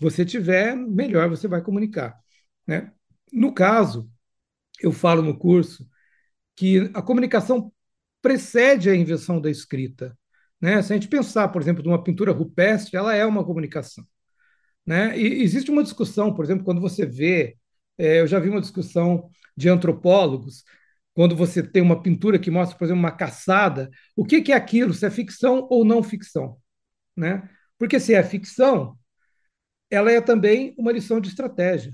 você 0.00 0.24
tiver, 0.24 0.76
melhor 0.76 1.28
você 1.28 1.48
vai 1.48 1.60
comunicar, 1.60 2.14
né? 2.64 2.92
No 3.32 3.52
caso, 3.52 4.08
eu 4.80 4.92
falo 4.92 5.22
no 5.22 5.36
curso 5.36 5.84
que 6.54 6.88
a 6.94 7.02
comunicação 7.02 7.72
precede 8.22 8.88
a 8.88 8.94
invenção 8.94 9.40
da 9.40 9.50
escrita, 9.50 10.16
né? 10.60 10.82
Se 10.82 10.92
a 10.92 10.96
gente 10.96 11.08
pensar, 11.08 11.48
por 11.48 11.62
exemplo, 11.62 11.82
numa 11.84 12.02
pintura 12.02 12.32
rupestre, 12.32 12.96
ela 12.96 13.14
é 13.14 13.24
uma 13.24 13.44
comunicação, 13.44 14.04
né? 14.86 15.18
E 15.18 15.42
existe 15.42 15.70
uma 15.70 15.82
discussão, 15.82 16.34
por 16.34 16.44
exemplo, 16.44 16.64
quando 16.64 16.80
você 16.80 17.06
vê, 17.06 17.56
é, 17.98 18.20
eu 18.20 18.26
já 18.26 18.38
vi 18.38 18.48
uma 18.48 18.60
discussão 18.60 19.30
de 19.56 19.68
antropólogos, 19.68 20.64
quando 21.14 21.34
você 21.36 21.62
tem 21.62 21.82
uma 21.82 22.00
pintura 22.00 22.38
que 22.38 22.50
mostra, 22.50 22.78
por 22.78 22.84
exemplo, 22.84 23.00
uma 23.00 23.10
caçada, 23.10 23.90
o 24.16 24.24
que, 24.24 24.40
que 24.40 24.52
é 24.52 24.56
aquilo? 24.56 24.94
Se 24.94 25.04
é 25.04 25.10
ficção 25.10 25.66
ou 25.70 25.84
não 25.84 26.02
ficção? 26.02 26.58
Né? 27.16 27.48
Porque 27.76 27.98
se 27.98 28.14
é 28.14 28.22
ficção, 28.22 28.96
ela 29.90 30.12
é 30.12 30.20
também 30.20 30.74
uma 30.78 30.92
lição 30.92 31.20
de 31.20 31.28
estratégia. 31.28 31.92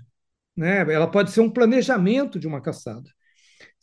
Né? 0.56 0.80
Ela 0.92 1.10
pode 1.10 1.30
ser 1.30 1.40
um 1.40 1.50
planejamento 1.50 2.38
de 2.38 2.46
uma 2.46 2.60
caçada. 2.60 3.10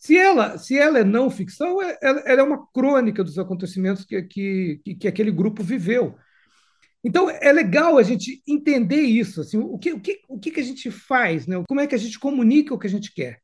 Se 0.02 0.18
ela, 0.18 0.58
se 0.58 0.76
ela 0.76 0.98
é 0.98 1.04
não 1.04 1.30
ficção, 1.30 1.80
é, 1.80 1.96
ela, 2.02 2.20
ela 2.22 2.42
é 2.42 2.44
uma 2.44 2.66
crônica 2.74 3.24
dos 3.24 3.38
acontecimentos 3.38 4.04
que, 4.04 4.20
que, 4.24 4.82
que 5.00 5.08
aquele 5.08 5.30
grupo 5.30 5.62
viveu. 5.62 6.16
Então, 7.04 7.30
é 7.30 7.52
legal 7.52 8.00
a 8.00 8.04
gente 8.04 8.42
entender 8.48 9.02
isso. 9.02 9.42
Assim, 9.42 9.60
o, 9.60 9.78
que, 9.78 9.94
o, 9.94 10.00
que, 10.00 10.20
o 10.28 10.40
que 10.40 10.60
a 10.60 10.64
gente 10.64 10.90
faz? 10.90 11.46
Né? 11.46 11.64
Como 11.68 11.80
é 11.80 11.86
que 11.86 11.94
a 11.94 12.00
gente 12.00 12.18
comunica 12.18 12.74
o 12.74 12.80
que 12.80 12.88
a 12.88 12.90
gente 12.90 13.14
quer? 13.14 13.42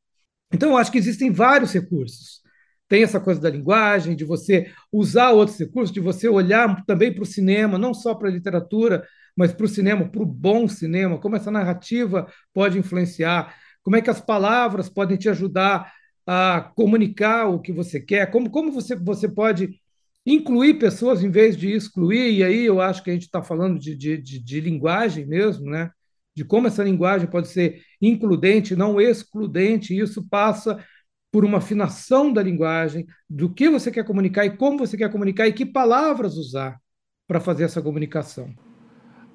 Então, 0.52 0.72
eu 0.72 0.78
acho 0.78 0.92
que 0.92 0.98
existem 0.98 1.32
vários 1.32 1.72
recursos. 1.74 2.42
Tem 2.88 3.04
essa 3.04 3.20
coisa 3.20 3.40
da 3.40 3.52
linguagem, 3.52 4.16
de 4.16 4.26
você 4.26 4.72
usar 4.92 5.34
outros 5.34 5.60
recursos, 5.60 5.94
de 5.94 6.00
você 6.00 6.28
olhar 6.28 6.84
também 6.88 7.14
para 7.14 7.22
o 7.22 7.28
cinema, 7.28 7.78
não 7.78 7.94
só 7.94 8.16
para 8.16 8.30
a 8.30 8.32
literatura, 8.32 9.08
mas 9.36 9.54
para 9.54 9.66
o 9.68 9.70
cinema, 9.70 10.10
para 10.10 10.24
o 10.24 10.26
bom 10.26 10.68
cinema, 10.68 11.20
como 11.20 11.36
essa 11.36 11.52
narrativa 11.52 12.28
pode 12.52 12.80
influenciar, 12.80 13.56
como 13.84 13.96
é 13.96 14.02
que 14.02 14.10
as 14.10 14.20
palavras 14.20 14.90
podem 14.90 15.18
te 15.18 15.30
ajudar 15.30 15.94
a 16.28 16.62
comunicar 16.76 17.48
o 17.48 17.60
que 17.60 17.72
você 17.72 18.00
quer, 18.00 18.30
como, 18.30 18.50
como 18.50 18.72
você, 18.72 18.96
você 18.96 19.30
pode 19.30 19.80
incluir 20.26 20.74
pessoas 20.74 21.24
em 21.24 21.32
vez 21.32 21.56
de 21.56 21.72
excluir, 21.72 22.34
e 22.34 22.44
aí 22.44 22.66
eu 22.66 22.82
acho 22.82 23.02
que 23.02 23.10
a 23.10 23.14
gente 23.14 23.24
está 23.24 23.42
falando 23.42 23.80
de, 23.80 23.96
de, 23.96 24.18
de, 24.18 24.40
de 24.40 24.60
linguagem 24.60 25.26
mesmo, 25.26 25.70
né? 25.70 25.90
de 26.38 26.46
como 26.46 26.68
essa 26.68 26.84
linguagem 26.84 27.28
pode 27.28 27.48
ser 27.48 27.82
includente, 28.00 28.76
não 28.76 29.02
excludente, 29.02 29.92
e 29.92 30.00
isso 30.00 30.24
passa 30.30 30.78
por 31.32 31.44
uma 31.44 31.58
afinação 31.58 32.32
da 32.32 32.44
linguagem, 32.44 33.08
do 33.28 33.52
que 33.52 33.68
você 33.68 33.90
quer 33.90 34.04
comunicar 34.04 34.46
e 34.46 34.56
como 34.56 34.78
você 34.78 34.96
quer 34.96 35.12
comunicar 35.12 35.48
e 35.48 35.54
que 35.54 35.66
palavras 35.66 36.38
usar 36.38 36.78
para 37.28 37.40
fazer 37.40 37.64
essa 37.64 37.82
comunicação. 37.82 38.54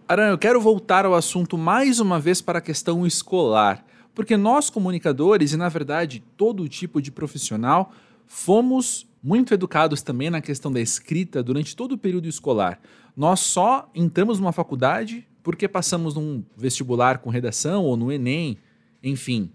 Aran, 0.07 0.31
eu 0.31 0.39
quero 0.39 0.61
voltar 0.61 1.05
ao 1.05 1.15
assunto 1.15 1.59
mais 1.59 1.99
uma 1.99 2.21
vez 2.21 2.41
para 2.41 2.61
a 2.61 2.63
questão 2.63 3.05
escolar, 3.05 3.85
porque 4.15 4.37
nós 4.37 4.71
comunicadores 4.71 5.53
e 5.53 5.57
na 5.57 5.69
verdade 5.69 6.23
todo 6.37 6.69
tipo 6.69 7.01
de 7.01 7.11
profissional 7.11 7.93
fomos 8.27 9.07
muito 9.23 9.55
educados 9.55 10.03
também 10.03 10.31
na 10.31 10.41
questão 10.41 10.73
da 10.73 10.81
escrita 10.81 11.43
durante 11.43 11.77
todo 11.77 11.93
o 11.93 11.99
período 11.99 12.29
escolar. 12.29 12.81
Nós 13.17 13.41
só 13.41 13.89
entramos 13.95 14.39
numa 14.41 14.53
faculdade 14.53 15.27
porque 15.43 15.69
passamos 15.69 16.15
num 16.15 16.43
vestibular 16.57 17.19
com 17.19 17.31
redação 17.31 17.85
ou 17.85 17.97
no 17.97 18.11
Enem, 18.11 18.59
enfim. 19.03 19.51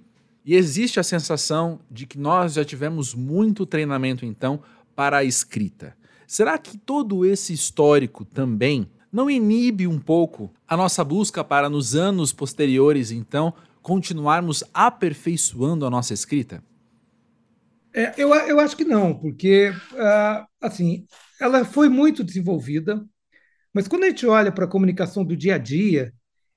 E 0.45 0.55
existe 0.55 0.99
a 0.99 1.03
sensação 1.03 1.79
de 1.89 2.05
que 2.05 2.17
nós 2.17 2.53
já 2.53 2.63
tivemos 2.63 3.13
muito 3.13 3.65
treinamento 3.65 4.25
então 4.25 4.61
para 4.95 5.17
a 5.17 5.23
escrita. 5.23 5.95
Será 6.25 6.57
que 6.57 6.77
todo 6.77 7.25
esse 7.25 7.53
histórico 7.53 8.25
também 8.25 8.87
não 9.11 9.29
inibe 9.29 9.87
um 9.87 9.99
pouco 9.99 10.51
a 10.67 10.75
nossa 10.75 11.03
busca 11.03 11.43
para, 11.43 11.69
nos 11.69 11.95
anos 11.95 12.33
posteriores, 12.33 13.11
então, 13.11 13.53
continuarmos 13.87 14.65
aperfeiçoando 14.73 15.85
a 15.85 15.89
nossa 15.89 16.13
escrita? 16.13 16.61
É, 17.95 18.13
eu, 18.17 18.35
eu 18.35 18.59
acho 18.59 18.75
que 18.75 18.83
não, 18.83 19.17
porque, 19.17 19.69
uh, 19.69 20.45
assim, 20.59 21.05
ela 21.39 21.63
foi 21.63 21.87
muito 21.87 22.21
desenvolvida, 22.21 23.01
mas 23.73 23.87
quando 23.87 24.03
a 24.03 24.09
gente 24.09 24.27
olha 24.27 24.51
para 24.51 24.65
a 24.65 24.67
comunicação 24.67 25.23
do 25.23 25.37
dia 25.37 25.55
a 25.55 25.57
dia, 25.57 26.13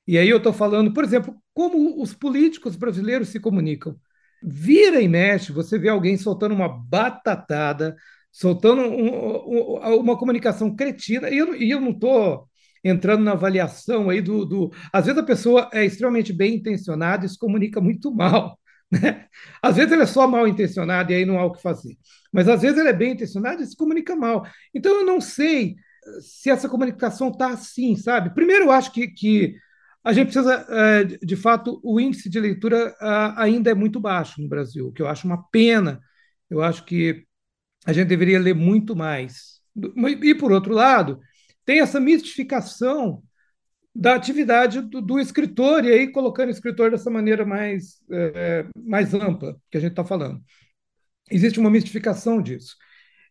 e 0.09 0.19
aí 0.19 0.29
eu 0.29 0.39
estou 0.39 0.53
falando, 0.53 0.93
por 0.93 1.05
exemplo, 1.05 1.33
como 1.55 2.03
os 2.03 2.13
políticos 2.13 2.75
brasileiros 2.75 3.29
se 3.29 3.39
comunicam. 3.39 3.95
Vira 4.43 5.01
e 5.01 5.07
mexe, 5.07 5.53
você 5.53 5.79
vê 5.79 5.89
alguém 5.89 6.17
soltando 6.17 6.53
uma 6.53 6.69
batatada, 6.69 7.95
soltando 8.33 8.83
um, 8.83 9.77
um, 9.79 10.01
uma 10.01 10.19
comunicação 10.19 10.75
cretina, 10.75 11.31
e 11.31 11.39
eu, 11.39 11.55
e 11.55 11.71
eu 11.71 11.81
não 11.81 11.91
estou 11.91 12.50
entrando 12.83 13.23
na 13.23 13.33
avaliação 13.33 14.11
aí 14.11 14.21
do, 14.21 14.45
do. 14.45 14.73
Às 14.93 15.07
vezes 15.07 15.21
a 15.21 15.25
pessoa 15.27 15.69
é 15.73 15.85
extremamente 15.85 16.33
bem 16.33 16.57
intencionada 16.57 17.27
e 17.27 17.29
se 17.29 17.39
comunica 17.39 17.81
muito 17.81 18.13
mal. 18.13 18.59
Né? 18.93 19.27
Às 19.63 19.77
vezes 19.77 19.93
ele 19.93 20.03
é 20.03 20.07
só 20.07 20.27
mal 20.27 20.49
intencionado 20.49 21.13
e 21.13 21.15
aí 21.15 21.25
não 21.25 21.39
há 21.39 21.45
o 21.45 21.53
que 21.53 21.63
fazer. 21.63 21.97
Mas 22.33 22.49
às 22.49 22.61
vezes 22.61 22.77
ele 22.77 22.89
é 22.89 22.93
bem 22.93 23.13
intencionado 23.13 23.63
e 23.63 23.67
se 23.67 23.77
comunica 23.77 24.17
mal. 24.17 24.45
Então 24.75 24.93
eu 24.93 25.07
não 25.07 25.21
sei 25.21 25.77
se 26.21 26.51
essa 26.51 26.69
comunicação 26.69 27.29
está 27.29 27.51
assim, 27.51 27.95
sabe? 27.95 28.35
Primeiro, 28.35 28.65
eu 28.65 28.73
acho 28.73 28.93
que, 28.93 29.07
que 29.07 29.55
a 30.03 30.13
gente 30.13 30.33
precisa, 30.33 30.67
é, 30.69 31.05
de 31.05 31.37
fato, 31.37 31.81
o 31.85 32.01
índice 32.01 32.29
de 32.29 32.41
leitura 32.41 32.95
ainda 33.37 33.71
é 33.71 33.75
muito 33.75 34.01
baixo 34.01 34.41
no 34.41 34.49
Brasil, 34.49 34.91
que 34.93 35.03
eu 35.03 35.07
acho 35.07 35.27
uma 35.27 35.43
pena. 35.51 36.01
Eu 36.49 36.63
acho 36.63 36.85
que 36.85 37.25
a 37.87 37.93
gente 37.93 38.09
deveria 38.09 38.41
ler 38.41 38.55
muito 38.55 38.97
mais. 38.97 39.61
E, 40.23 40.35
por 40.35 40.53
outro 40.53 40.75
lado, 40.75 41.21
tem 41.64 41.81
essa 41.81 42.00
mistificação 42.00 43.23
da 43.95 44.14
atividade 44.14 44.81
do, 44.81 45.00
do 45.00 45.19
escritor, 45.19 45.85
e 45.85 45.93
aí 45.93 46.12
colocando 46.12 46.49
o 46.49 46.52
escritor 46.52 46.90
dessa 46.90 47.11
maneira 47.11 47.45
mais, 47.45 48.00
é, 48.11 48.67
mais 48.76 49.12
ampla 49.14 49.57
que 49.71 49.79
a 49.79 49.81
gente 49.81 49.90
está 49.90 50.05
falando. 50.05 50.40
Existe 51.31 51.59
uma 51.61 51.71
mistificação 51.71 52.40
disso. 52.40 52.76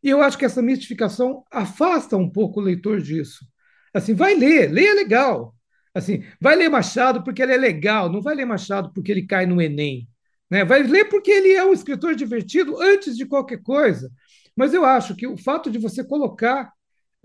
E 0.03 0.09
eu 0.09 0.21
acho 0.21 0.38
que 0.38 0.45
essa 0.45 0.62
mistificação 0.62 1.43
afasta 1.51 2.15
um 2.15 2.29
pouco 2.29 2.59
o 2.59 2.63
leitor 2.63 3.01
disso. 3.01 3.45
Assim, 3.93 4.13
vai 4.13 4.36
ler, 4.36 4.71
leia 4.71 4.93
legal. 4.93 5.55
Assim, 5.93 6.24
vai 6.39 6.55
ler 6.55 6.69
Machado 6.69 7.24
porque 7.24 7.41
ele 7.41 7.53
é 7.53 7.57
legal, 7.57 8.12
não 8.12 8.21
vai 8.21 8.36
ler 8.36 8.45
Machado 8.45 8.91
porque 8.93 9.12
ele 9.12 9.25
cai 9.25 9.45
no 9.45 9.62
Enem. 9.62 10.07
Né? 10.50 10.63
Vai 10.63 10.83
ler 10.83 11.05
porque 11.05 11.31
ele 11.31 11.53
é 11.53 11.63
um 11.65 11.74
escritor 11.74 12.15
divertido 12.15 12.79
antes 12.81 13.17
de 13.17 13.25
qualquer 13.25 13.62
coisa. 13.62 14.09
Mas 14.55 14.74
eu 14.74 14.86
acho 14.86 15.15
que 15.15 15.27
o 15.27 15.38
fato 15.38 15.69
de 15.69 15.77
você 15.77 16.03
colocar. 16.03 16.71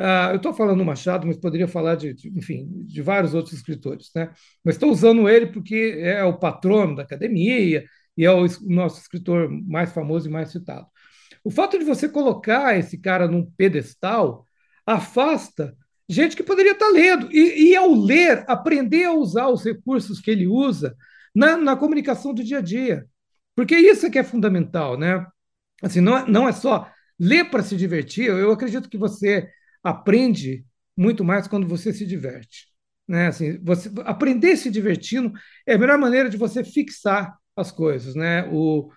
Uh, 0.01 0.31
eu 0.33 0.37
estou 0.37 0.53
falando 0.53 0.79
do 0.79 0.85
Machado, 0.85 1.27
mas 1.27 1.37
poderia 1.37 1.69
falar 1.69 1.95
de, 1.95 2.13
de, 2.15 2.29
enfim, 2.37 2.85
de 2.85 3.01
vários 3.01 3.33
outros 3.33 3.55
escritores, 3.55 4.11
né? 4.15 4.33
Mas 4.65 4.75
estou 4.75 4.91
usando 4.91 5.29
ele 5.29 5.47
porque 5.47 5.97
é 5.99 6.25
o 6.25 6.39
patrono 6.39 6.97
da 6.97 7.03
academia 7.03 7.85
e 8.17 8.25
é 8.25 8.31
o 8.31 8.45
nosso 8.63 9.01
escritor 9.01 9.49
mais 9.49 9.93
famoso 9.93 10.29
e 10.29 10.33
mais 10.33 10.51
citado. 10.51 10.87
O 11.45 11.51
fato 11.51 11.79
de 11.79 11.85
você 11.85 12.09
colocar 12.09 12.77
esse 12.77 12.99
cara 12.99 13.29
num 13.29 13.45
pedestal 13.45 14.47
afasta 14.87 15.77
gente 16.09 16.37
que 16.37 16.43
poderia 16.43 16.73
estar 16.73 16.89
lendo. 16.89 17.31
E, 17.33 17.71
e 17.71 17.77
ao 17.77 17.93
ler, 17.93 18.45
aprender 18.49 19.05
a 19.05 19.13
usar 19.13 19.49
os 19.49 19.65
recursos 19.65 20.21
que 20.21 20.31
ele 20.31 20.47
usa 20.47 20.97
na, 21.35 21.57
na 21.57 21.77
comunicação 21.77 22.35
do 22.35 22.43
dia 22.45 22.59
a 22.59 22.63
dia. 22.63 23.07
Porque 23.55 23.77
isso 23.77 24.07
é 24.07 24.11
que 24.11 24.19
é 24.19 24.25
fundamental, 24.25 24.99
né? 24.99 25.25
Assim, 25.83 26.01
não, 26.01 26.17
é, 26.19 26.31
não 26.31 26.49
é 26.49 26.53
só 26.53 26.91
ler 27.19 27.51
para 27.51 27.63
se 27.63 27.77
divertir, 27.77 28.27
eu 28.27 28.51
acredito 28.51 28.89
que 28.89 28.99
você 28.99 29.49
aprende 29.85 30.65
muito 30.97 31.23
mais 31.23 31.47
quando 31.47 31.69
você 31.69 31.93
se 31.93 32.07
diverte. 32.07 32.67
Né? 33.07 33.27
Assim, 33.27 33.59
você 33.63 33.91
aprender 34.05 34.57
se 34.57 34.71
divertindo 34.71 35.33
é 35.67 35.75
a 35.75 35.79
melhor 35.79 35.99
maneira 35.99 36.31
de 36.31 36.37
você 36.39 36.65
fixar 36.65 37.37
as 37.55 37.71
coisas, 37.71 38.15
né? 38.15 38.49
O, 38.51 38.91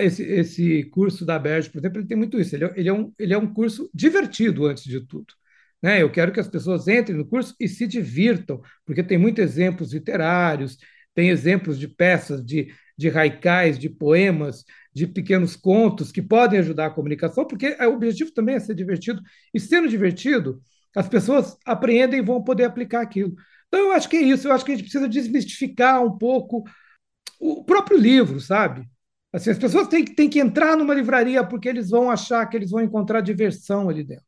esse, 0.00 0.22
esse 0.22 0.84
curso 0.84 1.26
da 1.26 1.38
Berge, 1.38 1.70
por 1.70 1.78
exemplo, 1.78 2.00
ele 2.00 2.08
tem 2.08 2.16
muito 2.16 2.40
isso. 2.40 2.54
Ele, 2.54 2.64
é, 2.64 2.72
ele, 2.76 2.88
é 2.88 2.92
um, 2.92 3.12
ele 3.18 3.34
é 3.34 3.38
um 3.38 3.52
curso 3.52 3.90
divertido 3.92 4.66
antes 4.66 4.84
de 4.84 5.00
tudo. 5.00 5.34
Né? 5.82 6.02
Eu 6.02 6.10
quero 6.10 6.32
que 6.32 6.40
as 6.40 6.48
pessoas 6.48 6.88
entrem 6.88 7.16
no 7.16 7.26
curso 7.26 7.54
e 7.60 7.68
se 7.68 7.86
divirtam, 7.86 8.60
porque 8.84 9.02
tem 9.02 9.18
muitos 9.18 9.44
exemplos 9.44 9.92
literários, 9.92 10.78
tem 11.14 11.30
exemplos 11.30 11.78
de 11.78 11.88
peças, 11.88 12.44
de, 12.44 12.74
de 12.96 13.08
haikais, 13.10 13.78
de 13.78 13.88
poemas, 13.88 14.64
de 14.98 15.06
pequenos 15.06 15.56
contos 15.56 16.10
que 16.10 16.20
podem 16.20 16.58
ajudar 16.58 16.86
a 16.86 16.90
comunicação, 16.90 17.46
porque 17.46 17.76
o 17.80 17.94
objetivo 17.94 18.32
também 18.32 18.56
é 18.56 18.60
ser 18.60 18.74
divertido. 18.74 19.22
E 19.54 19.60
sendo 19.60 19.88
divertido, 19.88 20.60
as 20.94 21.08
pessoas 21.08 21.56
apreendem 21.64 22.20
e 22.20 22.22
vão 22.22 22.42
poder 22.42 22.64
aplicar 22.64 23.00
aquilo. 23.00 23.34
Então, 23.68 23.80
eu 23.80 23.92
acho 23.92 24.08
que 24.08 24.16
é 24.16 24.22
isso. 24.22 24.48
Eu 24.48 24.52
acho 24.52 24.64
que 24.64 24.72
a 24.72 24.74
gente 24.74 24.84
precisa 24.84 25.08
desmistificar 25.08 26.02
um 26.04 26.16
pouco 26.18 26.64
o 27.40 27.64
próprio 27.64 27.96
livro, 27.96 28.40
sabe? 28.40 28.84
Assim, 29.32 29.50
as 29.50 29.58
pessoas 29.58 29.88
têm, 29.88 30.04
têm 30.04 30.28
que 30.28 30.40
entrar 30.40 30.76
numa 30.76 30.94
livraria 30.94 31.44
porque 31.44 31.68
eles 31.68 31.90
vão 31.90 32.10
achar 32.10 32.46
que 32.46 32.56
eles 32.56 32.70
vão 32.70 32.80
encontrar 32.80 33.20
diversão 33.20 33.88
ali 33.88 34.02
dentro. 34.02 34.24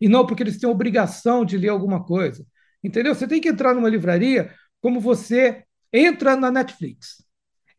E 0.00 0.08
não 0.08 0.26
porque 0.26 0.42
eles 0.42 0.58
têm 0.58 0.68
obrigação 0.68 1.44
de 1.44 1.56
ler 1.56 1.68
alguma 1.68 2.04
coisa. 2.04 2.44
Entendeu? 2.82 3.14
Você 3.14 3.26
tem 3.26 3.40
que 3.40 3.48
entrar 3.48 3.74
numa 3.74 3.88
livraria 3.88 4.52
como 4.80 5.00
você 5.00 5.64
entra 5.92 6.36
na 6.36 6.50
Netflix. 6.50 7.22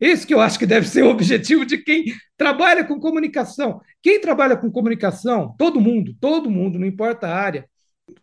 Esse 0.02 0.26
que 0.26 0.34
eu 0.34 0.40
acho 0.40 0.58
que 0.58 0.66
deve 0.66 0.88
ser 0.88 1.04
o 1.04 1.10
objetivo 1.10 1.64
de 1.64 1.78
quem 1.78 2.06
trabalha 2.36 2.84
com 2.84 2.98
comunicação. 2.98 3.80
Quem 4.02 4.20
trabalha 4.20 4.56
com 4.56 4.68
comunicação, 4.68 5.54
todo 5.56 5.80
mundo, 5.80 6.12
todo 6.20 6.50
mundo, 6.50 6.76
não 6.76 6.86
importa 6.88 7.28
a 7.28 7.36
área, 7.36 7.70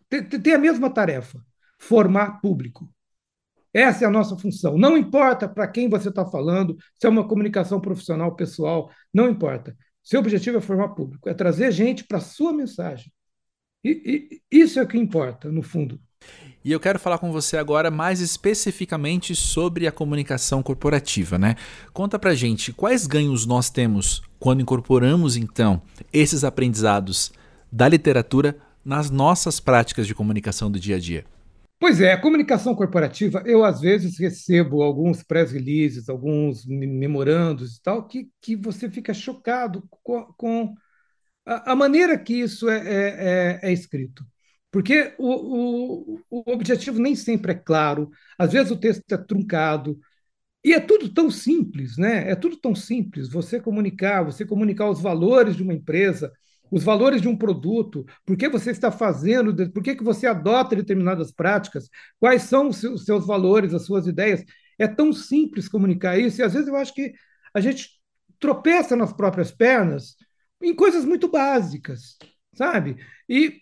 tem 0.09 0.53
a 0.53 0.57
mesma 0.57 0.89
tarefa: 0.89 1.41
formar 1.79 2.41
público. 2.41 2.93
Essa 3.73 4.03
é 4.03 4.07
a 4.09 4.11
nossa 4.11 4.37
função. 4.37 4.77
Não 4.77 4.97
importa 4.97 5.47
para 5.47 5.69
quem 5.69 5.87
você 5.87 6.09
está 6.09 6.25
falando, 6.25 6.75
se 6.99 7.07
é 7.07 7.09
uma 7.09 7.25
comunicação 7.25 7.79
profissional, 7.79 8.35
pessoal, 8.35 8.91
não 9.13 9.29
importa. 9.29 9.73
Seu 10.03 10.19
objetivo 10.19 10.57
é 10.57 10.61
formar 10.61 10.89
público, 10.89 11.29
é 11.29 11.33
trazer 11.33 11.71
gente 11.71 12.03
para 12.03 12.17
a 12.17 12.21
sua 12.21 12.51
mensagem. 12.51 13.09
E, 13.85 14.41
e, 14.51 14.59
isso 14.59 14.79
é 14.79 14.83
o 14.83 14.87
que 14.87 14.97
importa, 14.97 15.49
no 15.49 15.61
fundo. 15.61 15.97
E 16.63 16.71
eu 16.71 16.79
quero 16.79 16.99
falar 16.99 17.17
com 17.17 17.31
você 17.31 17.57
agora 17.57 17.89
mais 17.89 18.19
especificamente 18.19 19.33
sobre 19.35 19.87
a 19.87 19.91
comunicação 19.91 20.61
corporativa, 20.61 21.37
né? 21.37 21.55
Conta 21.93 22.19
pra 22.19 22.35
gente 22.35 22.73
quais 22.73 23.07
ganhos 23.07 23.45
nós 23.45 23.69
temos 23.69 24.21
quando 24.37 24.61
incorporamos 24.61 25.37
então 25.37 25.81
esses 26.11 26.43
aprendizados 26.43 27.31
da 27.71 27.87
literatura 27.87 28.57
nas 28.83 29.09
nossas 29.09 29.59
práticas 29.59 30.05
de 30.05 30.13
comunicação 30.13 30.69
do 30.69 30.79
dia 30.79 30.97
a 30.97 30.99
dia. 30.99 31.25
Pois 31.79 32.01
é, 32.01 32.11
a 32.11 32.19
comunicação 32.19 32.75
corporativa, 32.75 33.41
eu 33.45 33.63
às 33.63 33.79
vezes 33.79 34.19
recebo 34.19 34.83
alguns 34.83 35.23
press 35.23 35.53
releases, 35.53 36.09
alguns 36.09 36.65
memorandos 36.65 37.77
e 37.77 37.81
tal, 37.81 38.05
que, 38.05 38.29
que 38.41 38.57
você 38.57 38.89
fica 38.89 39.13
chocado 39.13 39.87
com, 40.03 40.23
com 40.37 40.73
a, 41.45 41.71
a, 41.71 41.75
maneira 41.77 42.19
que 42.19 42.33
isso 42.33 42.69
é, 42.69 42.79
é, 42.79 43.59
é, 43.63 43.69
é 43.69 43.71
escrito. 43.71 44.25
Porque 44.71 45.13
o, 45.17 46.15
o, 46.15 46.21
o 46.29 46.51
objetivo 46.51 46.99
nem 46.99 47.15
sempre 47.15 47.53
é 47.53 47.55
claro, 47.55 48.09
às 48.37 48.51
vezes 48.51 48.71
o 48.71 48.77
texto 48.77 49.03
é 49.11 49.17
truncado, 49.17 49.99
e 50.63 50.73
é 50.73 50.79
tudo 50.79 51.13
tão 51.13 51.31
simples, 51.31 51.97
né? 51.97 52.29
É 52.29 52.35
tudo 52.35 52.57
tão 52.57 52.75
simples. 52.75 53.29
Você 53.29 53.59
comunicar, 53.59 54.23
você 54.23 54.45
comunicar 54.45 54.89
os 54.89 55.01
valores 55.01 55.55
de 55.55 55.63
uma 55.63 55.73
empresa, 55.73 56.31
os 56.69 56.83
valores 56.83 57.21
de 57.21 57.27
um 57.27 57.35
produto, 57.37 58.05
por 58.25 58.37
que 58.37 58.49
você 58.49 58.71
está 58.71 58.91
fazendo, 58.91 59.55
por 59.71 59.81
que, 59.81 59.95
que 59.95 60.03
você 60.03 60.27
adota 60.27 60.75
determinadas 60.75 61.31
práticas, 61.31 61.89
quais 62.19 62.43
são 62.43 62.67
os 62.69 63.05
seus 63.05 63.25
valores, 63.25 63.73
as 63.73 63.85
suas 63.85 64.05
ideias. 64.05 64.43
É 64.77 64.87
tão 64.87 65.13
simples 65.13 65.67
comunicar 65.67 66.17
isso, 66.19 66.41
e 66.41 66.43
às 66.43 66.53
vezes 66.53 66.67
eu 66.67 66.75
acho 66.75 66.93
que 66.93 67.13
a 67.53 67.59
gente 67.61 67.89
tropeça 68.39 68.95
nas 68.95 69.11
próprias 69.13 69.51
pernas 69.51 70.15
em 70.61 70.75
coisas 70.75 71.05
muito 71.05 71.29
básicas, 71.29 72.17
sabe? 72.53 72.97
E 73.27 73.61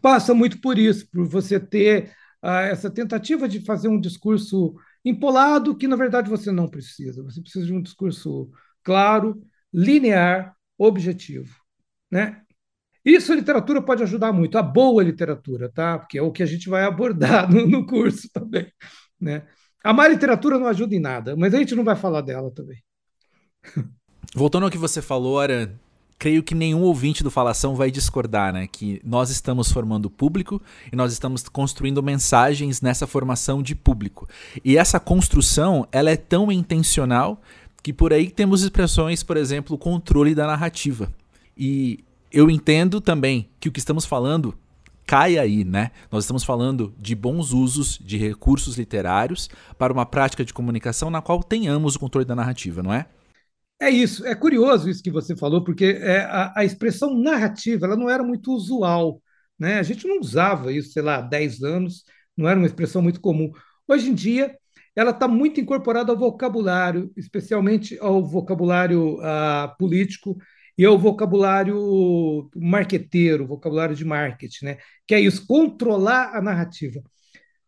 passa 0.00 0.34
muito 0.34 0.60
por 0.60 0.78
isso, 0.78 1.08
por 1.10 1.26
você 1.26 1.58
ter 1.58 2.12
ah, 2.42 2.62
essa 2.62 2.90
tentativa 2.90 3.48
de 3.48 3.64
fazer 3.64 3.88
um 3.88 4.00
discurso 4.00 4.74
empolado 5.04 5.76
que, 5.76 5.88
na 5.88 5.96
verdade, 5.96 6.30
você 6.30 6.50
não 6.52 6.68
precisa. 6.68 7.22
Você 7.22 7.40
precisa 7.40 7.66
de 7.66 7.72
um 7.72 7.82
discurso 7.82 8.50
claro, 8.82 9.42
linear, 9.72 10.54
objetivo. 10.78 11.54
Né? 12.10 12.40
Isso 13.04 13.32
a 13.32 13.36
literatura 13.36 13.82
pode 13.82 14.02
ajudar 14.02 14.32
muito, 14.32 14.58
a 14.58 14.62
boa 14.62 15.02
literatura, 15.02 15.70
tá? 15.70 15.98
Porque 15.98 16.18
é 16.18 16.22
o 16.22 16.32
que 16.32 16.42
a 16.42 16.46
gente 16.46 16.68
vai 16.68 16.84
abordar 16.84 17.48
no, 17.52 17.66
no 17.66 17.86
curso 17.86 18.28
também. 18.32 18.70
Né? 19.20 19.46
A 19.82 19.92
má 19.92 20.06
literatura 20.06 20.58
não 20.58 20.66
ajuda 20.66 20.94
em 20.94 21.00
nada, 21.00 21.36
mas 21.36 21.54
a 21.54 21.58
gente 21.58 21.74
não 21.74 21.84
vai 21.84 21.96
falar 21.96 22.20
dela 22.20 22.50
também. 22.50 22.82
Voltando 24.34 24.64
ao 24.64 24.70
que 24.70 24.78
você 24.78 25.00
falou, 25.00 25.40
Aran, 25.40 25.72
creio 26.18 26.42
que 26.42 26.54
nenhum 26.54 26.82
ouvinte 26.82 27.22
do 27.22 27.30
Falação 27.30 27.76
vai 27.76 27.90
discordar, 27.90 28.52
né? 28.52 28.66
Que 28.66 29.00
nós 29.04 29.30
estamos 29.30 29.70
formando 29.70 30.10
público 30.10 30.60
e 30.92 30.96
nós 30.96 31.12
estamos 31.12 31.48
construindo 31.48 32.02
mensagens 32.02 32.80
nessa 32.80 33.06
formação 33.06 33.62
de 33.62 33.74
público. 33.74 34.28
E 34.64 34.76
essa 34.76 34.98
construção, 34.98 35.86
ela 35.92 36.10
é 36.10 36.16
tão 36.16 36.50
intencional 36.50 37.40
que 37.82 37.92
por 37.92 38.12
aí 38.12 38.28
temos 38.30 38.62
expressões, 38.62 39.22
por 39.22 39.36
exemplo, 39.36 39.78
controle 39.78 40.34
da 40.34 40.46
narrativa. 40.46 41.12
E 41.56 42.04
eu 42.32 42.50
entendo 42.50 43.00
também 43.00 43.48
que 43.60 43.68
o 43.68 43.72
que 43.72 43.78
estamos 43.78 44.04
falando 44.04 44.54
cai 45.06 45.38
aí, 45.38 45.64
né? 45.64 45.92
Nós 46.10 46.24
estamos 46.24 46.44
falando 46.44 46.92
de 46.98 47.14
bons 47.14 47.52
usos 47.52 47.98
de 47.98 48.18
recursos 48.18 48.76
literários 48.76 49.48
para 49.78 49.92
uma 49.92 50.04
prática 50.04 50.44
de 50.44 50.52
comunicação 50.52 51.08
na 51.08 51.22
qual 51.22 51.42
tenhamos 51.42 51.94
o 51.94 51.98
controle 51.98 52.26
da 52.26 52.34
narrativa, 52.34 52.82
não 52.82 52.92
é? 52.92 53.06
É 53.80 53.90
isso, 53.90 54.26
é 54.26 54.34
curioso 54.34 54.90
isso 54.90 55.02
que 55.02 55.10
você 55.10 55.36
falou, 55.36 55.62
porque 55.62 55.84
é, 55.84 56.20
a, 56.22 56.52
a, 56.56 56.64
expressão 56.64 57.16
narrativa 57.16 57.86
ela 57.86 57.96
não 57.96 58.10
era 58.10 58.24
muito 58.24 58.52
usual. 58.52 59.22
Né? 59.58 59.78
A 59.78 59.82
gente 59.82 60.06
não 60.06 60.18
usava 60.20 60.72
isso, 60.72 60.92
sei 60.92 61.02
lá, 61.02 61.16
há 61.18 61.20
10 61.20 61.62
anos, 61.62 62.02
não 62.36 62.48
era 62.48 62.58
uma 62.58 62.66
expressão 62.66 63.00
muito 63.00 63.20
comum. 63.20 63.52
Hoje 63.86 64.10
em 64.10 64.14
dia, 64.14 64.56
ela 64.96 65.10
está 65.12 65.28
muito 65.28 65.60
incorporada 65.60 66.10
ao 66.10 66.18
vocabulário, 66.18 67.12
especialmente 67.16 67.96
ao 68.00 68.24
vocabulário 68.24 69.18
uh, 69.20 69.76
político 69.78 70.36
e 70.76 70.84
ao 70.84 70.98
vocabulário 70.98 72.50
marqueteiro, 72.56 73.46
vocabulário 73.46 73.94
de 73.94 74.04
marketing, 74.04 74.64
né? 74.64 74.78
que 75.06 75.14
é 75.14 75.20
isso, 75.20 75.46
controlar 75.46 76.34
a 76.36 76.42
narrativa. 76.42 77.00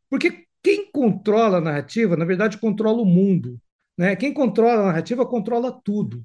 Porque 0.08 0.44
quem 0.62 0.90
controla 0.90 1.58
a 1.58 1.60
narrativa, 1.60 2.16
na 2.16 2.24
verdade, 2.24 2.58
controla 2.58 3.00
o 3.02 3.06
mundo. 3.06 3.60
Né? 4.00 4.16
Quem 4.16 4.32
controla 4.32 4.80
a 4.80 4.86
narrativa 4.86 5.26
controla 5.26 5.70
tudo. 5.84 6.24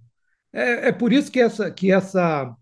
É, 0.54 0.88
é 0.88 0.92
por 0.94 1.12
isso 1.12 1.30
que 1.30 1.42
essa, 1.42 1.70
que 1.70 1.92
essa, 1.92 2.56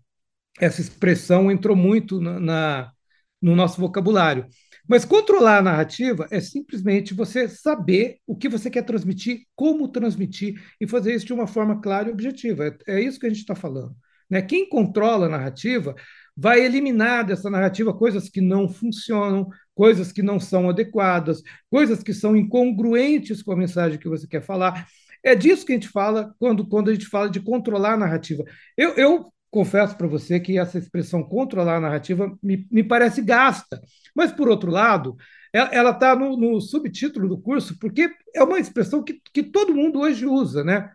essa 0.58 0.80
expressão 0.80 1.52
entrou 1.52 1.76
muito 1.76 2.20
na, 2.20 2.40
na, 2.40 2.92
no 3.40 3.54
nosso 3.54 3.80
vocabulário. 3.80 4.44
Mas 4.88 5.04
controlar 5.04 5.58
a 5.58 5.62
narrativa 5.62 6.26
é 6.32 6.40
simplesmente 6.40 7.14
você 7.14 7.48
saber 7.48 8.18
o 8.26 8.36
que 8.36 8.48
você 8.48 8.68
quer 8.68 8.82
transmitir, 8.82 9.42
como 9.54 9.86
transmitir 9.86 10.60
e 10.80 10.86
fazer 10.88 11.14
isso 11.14 11.26
de 11.26 11.32
uma 11.32 11.46
forma 11.46 11.80
clara 11.80 12.08
e 12.08 12.12
objetiva. 12.12 12.66
É, 12.66 12.96
é 12.96 13.00
isso 13.00 13.20
que 13.20 13.26
a 13.26 13.30
gente 13.30 13.38
está 13.38 13.54
falando. 13.54 13.94
Né? 14.28 14.42
Quem 14.42 14.68
controla 14.68 15.26
a 15.26 15.28
narrativa 15.28 15.94
vai 16.36 16.64
eliminar 16.64 17.24
dessa 17.24 17.48
narrativa 17.48 17.96
coisas 17.96 18.28
que 18.28 18.40
não 18.40 18.68
funcionam, 18.68 19.48
coisas 19.76 20.10
que 20.10 20.24
não 20.24 20.40
são 20.40 20.68
adequadas, 20.68 21.40
coisas 21.70 22.02
que 22.02 22.12
são 22.12 22.36
incongruentes 22.36 23.44
com 23.44 23.52
a 23.52 23.56
mensagem 23.56 23.96
que 23.96 24.08
você 24.08 24.26
quer 24.26 24.42
falar. 24.42 24.88
É 25.24 25.34
disso 25.34 25.64
que 25.64 25.72
a 25.72 25.76
gente 25.76 25.88
fala 25.88 26.34
quando, 26.38 26.66
quando 26.66 26.90
a 26.90 26.94
gente 26.94 27.06
fala 27.06 27.30
de 27.30 27.40
controlar 27.40 27.94
a 27.94 27.96
narrativa. 27.96 28.44
Eu, 28.76 28.90
eu 28.90 29.32
confesso 29.50 29.96
para 29.96 30.06
você 30.06 30.38
que 30.38 30.58
essa 30.58 30.78
expressão 30.78 31.22
controlar 31.22 31.76
a 31.76 31.80
narrativa 31.80 32.36
me, 32.42 32.66
me 32.70 32.84
parece 32.84 33.22
gasta. 33.22 33.80
Mas, 34.14 34.30
por 34.30 34.48
outro 34.48 34.70
lado, 34.70 35.16
ela 35.52 35.90
está 35.90 36.14
no, 36.14 36.36
no, 36.36 36.60
subtítulo 36.60 37.28
do 37.28 37.40
curso, 37.40 37.78
porque 37.78 38.10
é 38.34 38.42
uma 38.42 38.58
expressão 38.58 39.02
que, 39.02 39.20
que 39.32 39.42
todo 39.42 39.74
mundo 39.74 40.00
hoje 40.00 40.26
usa. 40.26 40.62
Né? 40.62 40.90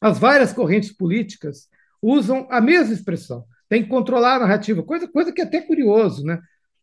As 0.00 0.18
várias 0.18 0.52
correntes 0.52 0.90
políticas 0.90 1.68
usam 2.02 2.48
a 2.50 2.60
mesma 2.60 2.94
expressão. 2.94 3.44
Tem 3.68 3.82
que 3.82 3.88
controlar 3.88 4.36
a 4.36 4.40
narrativa, 4.40 4.82
coisa, 4.82 5.06
coisa 5.06 5.30
que 5.30 5.40
é 5.40 5.44
até 5.44 5.60
curioso, 5.60 6.24
né? 6.24 6.40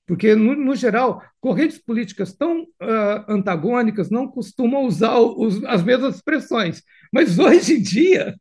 Porque, 0.08 0.34
no, 0.36 0.56
no 0.56 0.74
geral, 0.74 1.22
correntes 1.42 1.78
políticas 1.78 2.34
tão 2.34 2.62
uh, 2.64 3.26
antagônicas 3.28 4.10
não 4.10 4.26
costumam 4.26 4.86
usar 4.86 5.20
os, 5.20 5.62
as 5.66 5.84
mesmas 5.84 6.16
expressões. 6.16 6.82
Mas 7.14 7.38
hoje 7.38 7.74
em 7.74 7.82
dia, 7.82 8.34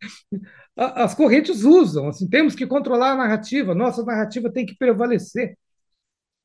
a, 0.76 1.04
as 1.04 1.14
correntes 1.14 1.64
usam. 1.64 2.08
Assim, 2.08 2.28
temos 2.28 2.54
que 2.54 2.66
controlar 2.66 3.12
a 3.12 3.16
narrativa, 3.16 3.74
nossa 3.74 4.04
narrativa 4.04 4.50
tem 4.50 4.64
que 4.64 4.76
prevalecer. 4.76 5.58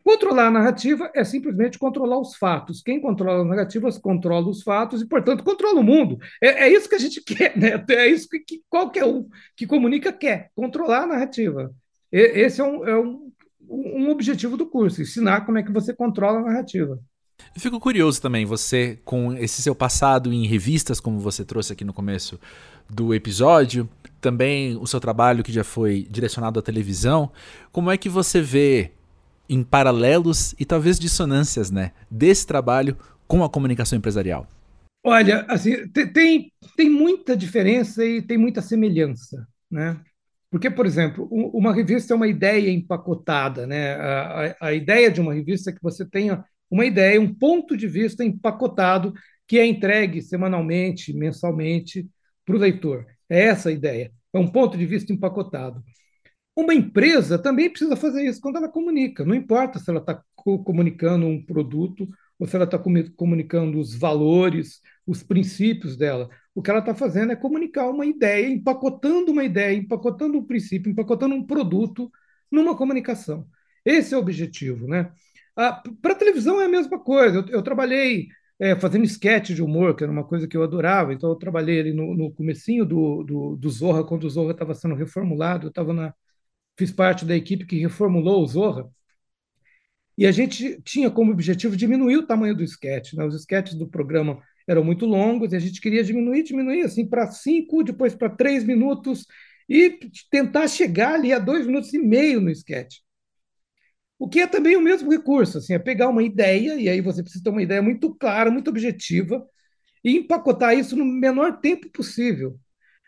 Controlar 0.03 0.47
a 0.47 0.51
narrativa 0.51 1.11
é 1.13 1.23
simplesmente 1.23 1.77
controlar 1.77 2.19
os 2.19 2.35
fatos. 2.35 2.81
Quem 2.81 2.99
controla 2.99 3.43
as 3.43 3.47
narrativas 3.47 3.99
controla 3.99 4.49
os 4.49 4.63
fatos 4.63 5.03
e, 5.03 5.07
portanto, 5.07 5.43
controla 5.43 5.79
o 5.79 5.83
mundo. 5.83 6.17
É, 6.41 6.63
é 6.63 6.73
isso 6.73 6.89
que 6.89 6.95
a 6.95 6.99
gente 6.99 7.21
quer, 7.23 7.55
né? 7.55 7.85
É 7.89 8.07
isso 8.07 8.27
que, 8.27 8.39
que, 8.39 8.61
qualquer 8.67 9.05
um 9.05 9.29
que 9.55 9.67
comunica 9.67 10.11
quer: 10.11 10.49
controlar 10.55 11.03
a 11.03 11.07
narrativa. 11.07 11.71
E, 12.11 12.19
esse 12.19 12.59
é 12.59 12.63
um, 12.63 12.87
é 12.87 12.99
um 12.99 13.31
um 13.71 14.09
objetivo 14.09 14.57
do 14.57 14.65
curso, 14.65 15.01
ensinar 15.01 15.41
como 15.45 15.57
é 15.57 15.63
que 15.63 15.71
você 15.71 15.93
controla 15.93 16.39
a 16.39 16.43
narrativa. 16.43 16.99
Eu 17.55 17.61
fico 17.61 17.79
curioso 17.79 18.21
também, 18.21 18.45
você, 18.45 18.99
com 19.03 19.33
esse 19.33 19.61
seu 19.61 19.73
passado 19.73 20.31
em 20.31 20.45
revistas, 20.45 20.99
como 20.99 21.19
você 21.19 21.43
trouxe 21.43 21.73
aqui 21.73 21.83
no 21.83 21.93
começo 21.93 22.39
do 22.89 23.13
episódio, 23.13 23.89
também 24.19 24.77
o 24.77 24.85
seu 24.85 24.99
trabalho 24.99 25.43
que 25.43 25.51
já 25.51 25.63
foi 25.63 26.07
direcionado 26.09 26.59
à 26.59 26.61
televisão, 26.61 27.31
como 27.71 27.89
é 27.89 27.97
que 27.97 28.09
você 28.09 28.41
vê 28.41 28.91
em 29.49 29.63
paralelos 29.63 30.53
e 30.59 30.65
talvez 30.65 30.99
dissonâncias, 30.99 31.71
né, 31.71 31.91
desse 32.09 32.45
trabalho 32.45 32.95
com 33.27 33.43
a 33.43 33.49
comunicação 33.49 33.97
empresarial? 33.97 34.47
Olha, 35.03 35.45
assim, 35.49 35.87
tem, 35.87 36.51
tem 36.77 36.89
muita 36.89 37.35
diferença 37.35 38.05
e 38.05 38.21
tem 38.21 38.37
muita 38.37 38.61
semelhança, 38.61 39.47
né? 39.69 39.99
Porque, 40.51 40.69
por 40.69 40.85
exemplo, 40.85 41.27
uma 41.31 41.73
revista 41.73 42.13
é 42.13 42.15
uma 42.15 42.27
ideia 42.27 42.69
empacotada, 42.69 43.65
né? 43.65 43.95
A, 43.95 44.55
a, 44.59 44.67
a 44.67 44.73
ideia 44.73 45.09
de 45.09 45.21
uma 45.21 45.33
revista 45.33 45.71
é 45.71 45.73
que 45.73 45.81
você 45.81 46.05
tenha 46.05 46.43
uma 46.69 46.85
ideia, 46.85 47.19
um 47.19 47.33
ponto 47.33 47.75
de 47.77 47.87
vista 47.87 48.23
empacotado 48.23 49.13
que 49.47 49.57
é 49.57 49.65
entregue 49.65 50.21
semanalmente, 50.21 51.13
mensalmente 51.13 52.07
para 52.45 52.55
o 52.55 52.59
leitor. 52.59 53.05
É 53.29 53.43
essa 53.43 53.69
a 53.69 53.71
ideia. 53.71 54.11
É 54.33 54.39
um 54.39 54.47
ponto 54.47 54.77
de 54.77 54.85
vista 54.85 55.13
empacotado. 55.13 55.81
Uma 56.55 56.73
empresa 56.73 57.39
também 57.39 57.69
precisa 57.69 57.95
fazer 57.95 58.23
isso 58.25 58.41
quando 58.41 58.57
ela 58.57 58.69
comunica. 58.69 59.25
Não 59.25 59.35
importa 59.35 59.79
se 59.79 59.89
ela 59.89 59.99
está 59.99 60.21
comunicando 60.35 61.25
um 61.25 61.43
produto 61.43 62.07
ou 62.41 62.47
se 62.47 62.55
ela 62.55 62.65
está 62.65 62.79
comunicando 63.15 63.79
os 63.79 63.93
valores, 63.93 64.81
os 65.05 65.21
princípios 65.21 65.95
dela. 65.95 66.27
O 66.55 66.61
que 66.61 66.71
ela 66.71 66.79
está 66.79 66.95
fazendo 66.95 67.31
é 67.31 67.35
comunicar 67.35 67.87
uma 67.87 68.03
ideia, 68.03 68.49
empacotando 68.49 69.31
uma 69.31 69.43
ideia, 69.43 69.77
empacotando 69.77 70.39
um 70.39 70.43
princípio, 70.43 70.91
empacotando 70.91 71.35
um 71.35 71.45
produto 71.45 72.11
numa 72.51 72.75
comunicação. 72.75 73.47
Esse 73.85 74.15
é 74.15 74.17
o 74.17 74.21
objetivo. 74.21 74.87
Né? 74.87 75.11
Para 76.01 76.13
a 76.13 76.15
televisão 76.15 76.59
é 76.59 76.65
a 76.65 76.67
mesma 76.69 76.97
coisa. 76.99 77.37
Eu, 77.37 77.45
eu 77.57 77.61
trabalhei 77.61 78.27
é, 78.59 78.75
fazendo 78.75 79.05
sketch 79.05 79.51
de 79.51 79.61
humor, 79.61 79.95
que 79.95 80.03
era 80.03 80.11
uma 80.11 80.23
coisa 80.23 80.47
que 80.47 80.57
eu 80.57 80.63
adorava. 80.63 81.13
Então, 81.13 81.29
eu 81.29 81.35
trabalhei 81.35 81.79
ali 81.79 81.93
no, 81.93 82.15
no 82.15 82.31
comecinho 82.33 82.83
do, 82.83 83.23
do, 83.23 83.55
do 83.55 83.69
Zorra, 83.69 84.03
quando 84.03 84.23
o 84.23 84.29
Zorra 84.31 84.53
estava 84.53 84.73
sendo 84.73 84.95
reformulado. 84.95 85.67
Eu 85.67 85.69
estava 85.69 85.93
na, 85.93 86.11
fiz 86.75 86.91
parte 86.91 87.23
da 87.23 87.35
equipe 87.35 87.67
que 87.67 87.77
reformulou 87.77 88.43
o 88.43 88.47
Zorra. 88.47 88.89
E 90.21 90.27
a 90.27 90.31
gente 90.31 90.79
tinha 90.83 91.09
como 91.09 91.31
objetivo 91.31 91.75
diminuir 91.75 92.17
o 92.17 92.27
tamanho 92.27 92.55
do 92.55 92.63
sketch. 92.63 93.13
Né? 93.13 93.25
Os 93.25 93.33
sketches 93.33 93.73
do 93.73 93.87
programa 93.87 94.39
eram 94.67 94.83
muito 94.83 95.03
longos 95.03 95.51
e 95.51 95.55
a 95.55 95.59
gente 95.59 95.81
queria 95.81 96.03
diminuir, 96.03 96.43
diminuir 96.43 96.83
assim 96.83 97.07
para 97.07 97.31
cinco, 97.31 97.83
depois 97.83 98.13
para 98.13 98.29
três 98.29 98.63
minutos 98.63 99.25
e 99.67 99.97
tentar 100.29 100.67
chegar 100.67 101.15
ali 101.15 101.33
a 101.33 101.39
dois 101.39 101.65
minutos 101.65 101.91
e 101.95 101.97
meio 101.97 102.39
no 102.39 102.51
sketch. 102.51 102.97
O 104.19 104.29
que 104.29 104.41
é 104.41 104.45
também 104.45 104.77
o 104.77 104.81
mesmo 104.81 105.09
recurso, 105.09 105.57
assim, 105.57 105.73
é 105.73 105.79
pegar 105.79 106.07
uma 106.07 106.21
ideia, 106.21 106.75
e 106.75 106.87
aí 106.87 107.01
você 107.01 107.23
precisa 107.23 107.43
ter 107.43 107.49
uma 107.49 107.63
ideia 107.63 107.81
muito 107.81 108.13
clara, 108.13 108.51
muito 108.51 108.69
objetiva, 108.69 109.43
e 110.03 110.17
empacotar 110.17 110.77
isso 110.77 110.95
no 110.95 111.03
menor 111.03 111.59
tempo 111.61 111.89
possível. 111.89 112.59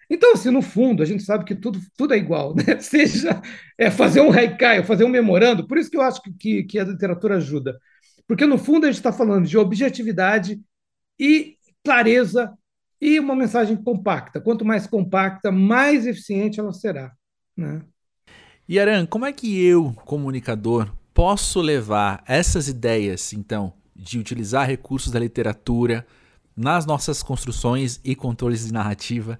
Então, 0.09 0.33
assim, 0.33 0.49
no 0.49 0.61
fundo, 0.61 1.01
a 1.01 1.05
gente 1.05 1.23
sabe 1.23 1.45
que 1.45 1.55
tudo, 1.55 1.79
tudo 1.97 2.13
é 2.13 2.17
igual, 2.17 2.55
né? 2.55 2.77
Seja 2.81 3.41
é, 3.77 3.89
fazer 3.89 4.21
um 4.21 4.31
haikai, 4.31 4.83
fazer 4.83 5.03
um 5.03 5.09
memorando, 5.09 5.67
por 5.67 5.77
isso 5.77 5.89
que 5.89 5.97
eu 5.97 6.01
acho 6.01 6.21
que, 6.39 6.63
que 6.63 6.79
a 6.79 6.83
literatura 6.83 7.37
ajuda. 7.37 7.77
Porque, 8.27 8.45
no 8.45 8.57
fundo, 8.57 8.85
a 8.85 8.87
gente 8.89 8.97
está 8.97 9.11
falando 9.11 9.47
de 9.47 9.57
objetividade 9.57 10.61
e 11.19 11.57
clareza 11.83 12.53
e 12.99 13.19
uma 13.19 13.35
mensagem 13.35 13.75
compacta. 13.75 14.39
Quanto 14.39 14.63
mais 14.63 14.87
compacta, 14.87 15.51
mais 15.51 16.07
eficiente 16.07 16.59
ela 16.59 16.71
será. 16.71 17.11
Né? 17.55 17.81
E 18.67 18.79
Aran, 18.79 19.05
como 19.05 19.25
é 19.25 19.33
que 19.33 19.61
eu, 19.61 19.93
comunicador, 20.05 20.89
posso 21.13 21.59
levar 21.59 22.23
essas 22.25 22.67
ideias, 22.67 23.33
então, 23.33 23.73
de 23.95 24.17
utilizar 24.17 24.67
recursos 24.67 25.11
da 25.11 25.19
literatura 25.19 26.05
nas 26.55 26.85
nossas 26.85 27.21
construções 27.21 27.99
e 28.03 28.15
controles 28.15 28.65
de 28.65 28.73
narrativa 28.73 29.39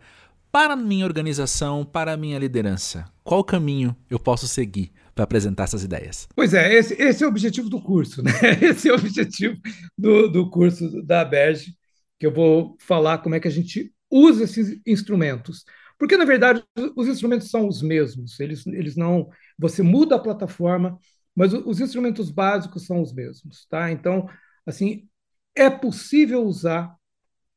para 0.54 0.74
a 0.74 0.78
minha 0.78 1.04
organização, 1.04 1.84
para 1.84 2.14
a 2.14 2.18
minha 2.18 2.38
liderança? 2.38 3.12
Qual 3.24 3.44
caminho 3.44 3.98
eu 4.08 4.20
posso 4.20 4.48
seguir 4.48 4.92
para 5.16 5.24
apresentar 5.24 5.64
essas 5.64 5.84
ideias? 5.84 6.28
Pois 6.36 6.54
é, 6.54 6.72
esse, 6.76 6.94
esse, 7.02 7.24
é 7.24 7.26
o 7.26 7.30
objetivo 7.32 7.72
do 7.72 7.82
curso, 7.82 8.22
né? 8.22 8.32
Esse 8.62 8.88
é 8.88 8.92
o 8.92 8.96
objetivo 8.96 9.60
do, 9.98 10.28
do 10.28 10.52
curso 10.52 11.02
da 11.02 11.26
Berge, 11.26 11.76
que 12.20 12.28
eu 12.28 12.32
vou 12.32 12.78
falar 12.80 13.18
como 13.18 13.34
é 13.34 13.40
que 13.40 13.48
a 13.48 13.52
gente 13.52 13.92
usa 14.12 14.44
esses 14.44 14.80
instrumentos. 14.86 15.66
Porque, 15.98 16.18
na 16.18 16.26
verdade, 16.26 16.64
os 16.96 17.08
instrumentos 17.08 17.50
são 17.50 17.68
os 17.68 17.82
mesmos, 17.82 18.40
eles, 18.40 18.64
eles 18.68 18.96
não. 18.96 19.30
Você 19.58 19.82
muda 19.82 20.18
a 20.18 20.20
plataforma, 20.20 21.00
mas 21.36 21.52
os 21.52 21.80
instrumentos 21.80 22.30
básicos 22.30 22.86
são 22.86 23.02
os 23.02 23.12
mesmos, 23.12 23.66
tá? 23.68 23.92
Então, 23.92 24.30
assim, 24.68 25.08
é 25.56 25.68
possível 25.68 26.44
usar, 26.44 26.96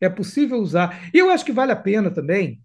é 0.00 0.09
possível 0.09 0.59
usar. 0.59 1.11
E 1.12 1.18
eu 1.18 1.28
acho 1.28 1.44
que 1.44 1.52
vale 1.52 1.72
a 1.72 1.76
pena 1.76 2.11
também, 2.11 2.62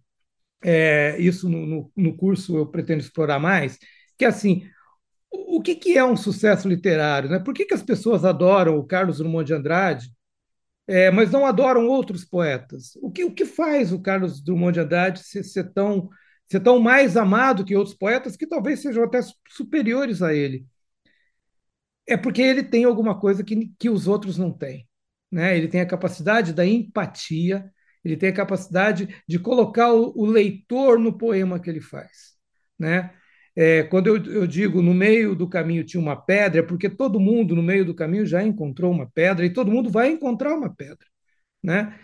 é, 0.63 1.19
isso 1.19 1.49
no, 1.49 1.65
no, 1.65 1.91
no, 1.95 2.17
curso 2.17 2.57
eu 2.57 2.67
pretendo 2.67 3.01
explorar 3.01 3.39
mais, 3.39 3.77
que 4.17 4.25
assim, 4.25 4.63
o, 5.31 5.57
o 5.57 5.61
que, 5.61 5.75
que 5.75 5.97
é 5.97 6.03
um 6.03 6.17
sucesso 6.17 6.67
literário? 6.67 7.29
Né? 7.29 7.39
Por 7.39 7.53
que, 7.53 7.65
que 7.65 7.73
as 7.73 7.83
pessoas 7.83 8.25
adoram 8.25 8.77
o 8.77 8.85
Carlos 8.85 9.17
Drummond 9.17 9.45
de 9.47 9.53
Andrade, 9.53 10.11
é, 10.87 11.11
mas 11.11 11.31
não 11.31 11.45
adoram 11.45 11.87
outros 11.87 12.25
poetas? 12.25 12.95
O 13.01 13.11
que, 13.11 13.23
o 13.23 13.33
que 13.33 13.45
faz 13.45 13.91
o 13.91 14.01
Carlos 14.01 14.41
Drummond 14.43 14.73
de 14.73 14.79
Andrade 14.81 15.23
ser, 15.23 15.43
ser 15.43 15.71
tão 15.73 16.09
ser 16.45 16.59
tão 16.59 16.79
mais 16.79 17.15
amado 17.15 17.63
que 17.63 17.75
outros 17.77 17.95
poetas 17.95 18.35
que 18.35 18.45
talvez 18.45 18.81
sejam 18.81 19.05
até 19.05 19.21
superiores 19.47 20.21
a 20.21 20.33
ele 20.33 20.65
é 22.07 22.17
porque 22.17 22.41
ele 22.41 22.63
tem 22.63 22.83
alguma 22.83 23.17
coisa 23.19 23.43
que, 23.43 23.71
que 23.79 23.89
os 23.89 24.07
outros 24.07 24.37
não 24.37 24.51
têm. 24.51 24.87
Né? 25.31 25.57
Ele 25.57 25.67
tem 25.67 25.81
a 25.81 25.85
capacidade 25.85 26.53
da 26.53 26.65
empatia, 26.65 27.71
ele 28.03 28.17
tem 28.17 28.29
a 28.29 28.33
capacidade 28.33 29.07
de 29.27 29.39
colocar 29.39 29.93
o, 29.93 30.25
leitor 30.25 30.99
no 30.99 31.17
poema 31.17 31.59
que 31.59 31.69
ele 31.69 31.81
faz. 31.81 32.33
Né? 32.77 33.11
É, 33.55 33.83
quando 33.83 34.07
eu, 34.07 34.23
eu, 34.25 34.47
digo 34.47 34.81
no 34.81 34.93
meio 34.93 35.35
do 35.35 35.47
caminho 35.47 35.83
tinha 35.83 36.01
uma 36.01 36.15
pedra, 36.15 36.61
é 36.61 36.63
porque 36.63 36.89
todo 36.89 37.19
mundo 37.19 37.55
no 37.55 37.61
meio 37.61 37.85
do 37.85 37.93
caminho 37.93 38.25
já 38.25 38.43
encontrou 38.43 38.91
uma 38.91 39.09
pedra 39.09 39.45
e 39.45 39.53
todo 39.53 39.71
mundo 39.71 39.89
vai 39.89 40.09
encontrar 40.09 40.55
uma 40.55 40.73
pedra. 40.73 41.05
Né? 41.63 41.97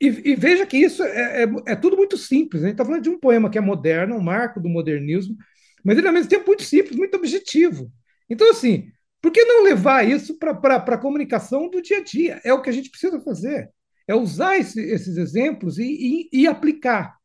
E, 0.00 0.06
e 0.06 0.34
veja 0.36 0.64
que 0.64 0.76
isso 0.76 1.02
é, 1.02 1.42
é, 1.42 1.46
é, 1.66 1.76
tudo 1.76 1.96
muito 1.96 2.16
simples. 2.16 2.62
Né? 2.62 2.68
A 2.68 2.70
gente 2.70 2.74
está 2.74 2.84
falando 2.84 3.02
de 3.02 3.10
um 3.10 3.18
poema 3.18 3.50
que 3.50 3.58
é 3.58 3.60
moderno, 3.60 4.16
um 4.16 4.22
marco 4.22 4.60
do 4.60 4.68
modernismo, 4.68 5.36
mas 5.84 5.98
ele 5.98 6.06
ao 6.06 6.12
mesmo 6.12 6.30
tempo 6.30 6.46
muito 6.46 6.62
simples, 6.62 6.96
muito 6.96 7.16
objetivo. 7.16 7.90
Então, 8.30 8.50
assim, 8.50 8.90
por 9.20 9.32
que 9.32 9.44
não 9.44 9.64
levar 9.64 10.06
isso 10.08 10.38
para 10.38 10.76
a 10.76 10.98
comunicação 10.98 11.68
do 11.68 11.82
dia 11.82 11.98
a 11.98 12.02
dia? 12.02 12.40
É 12.44 12.52
o 12.52 12.62
que 12.62 12.70
a 12.70 12.72
gente 12.72 12.90
precisa 12.90 13.20
fazer. 13.20 13.70
É 14.08 14.14
usar 14.14 14.56
esse, 14.56 14.80
esses 14.80 15.18
exemplos 15.18 15.78
e, 15.78 16.28
e, 16.32 16.40
e, 16.42 16.46
aplicar. 16.46 17.16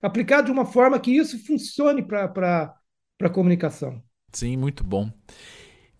Aplicar 0.00 0.40
de 0.40 0.50
uma 0.50 0.64
forma 0.64 0.98
que 0.98 1.10
isso 1.10 1.38
funcione 1.44 2.02
para 2.02 2.74
a 3.22 3.28
comunicação. 3.28 4.02
Sim, 4.32 4.56
muito 4.56 4.82
bom. 4.82 5.12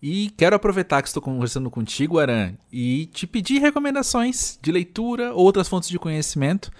E 0.01 0.31
quero 0.31 0.55
aproveitar 0.55 1.03
que 1.03 1.07
estou 1.07 1.21
conversando 1.21 1.69
contigo, 1.69 2.17
Aran, 2.17 2.55
e 2.71 3.05
te 3.13 3.27
pedir 3.27 3.59
recomendações 3.59 4.57
de 4.59 4.71
leitura, 4.71 5.31
outras 5.31 5.67
fontes 5.67 5.89
de 5.89 5.99
conhecimento 5.99 6.71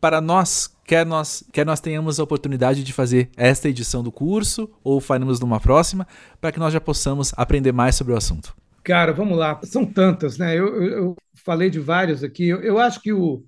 para 0.00 0.20
nós, 0.20 0.70
quer 0.84 1.04
nós, 1.04 1.42
quer 1.52 1.66
nós 1.66 1.80
tenhamos 1.80 2.20
a 2.20 2.22
oportunidade 2.22 2.84
de 2.84 2.92
fazer 2.92 3.30
esta 3.36 3.68
edição 3.68 4.02
do 4.02 4.12
curso 4.12 4.70
ou 4.84 5.00
faremos 5.00 5.40
numa 5.40 5.58
próxima, 5.58 6.06
para 6.40 6.52
que 6.52 6.60
nós 6.60 6.72
já 6.72 6.80
possamos 6.80 7.32
aprender 7.36 7.72
mais 7.72 7.96
sobre 7.96 8.12
o 8.12 8.16
assunto. 8.16 8.54
Cara, 8.88 9.12
vamos 9.12 9.36
lá. 9.36 9.60
São 9.64 9.84
tantas, 9.84 10.38
né? 10.38 10.58
Eu, 10.58 10.82
eu, 10.82 10.92
eu 10.92 11.16
falei 11.44 11.68
de 11.68 11.78
vários 11.78 12.24
aqui. 12.24 12.48
Eu, 12.48 12.62
eu 12.62 12.78
acho 12.78 13.02
que 13.02 13.12
o, 13.12 13.44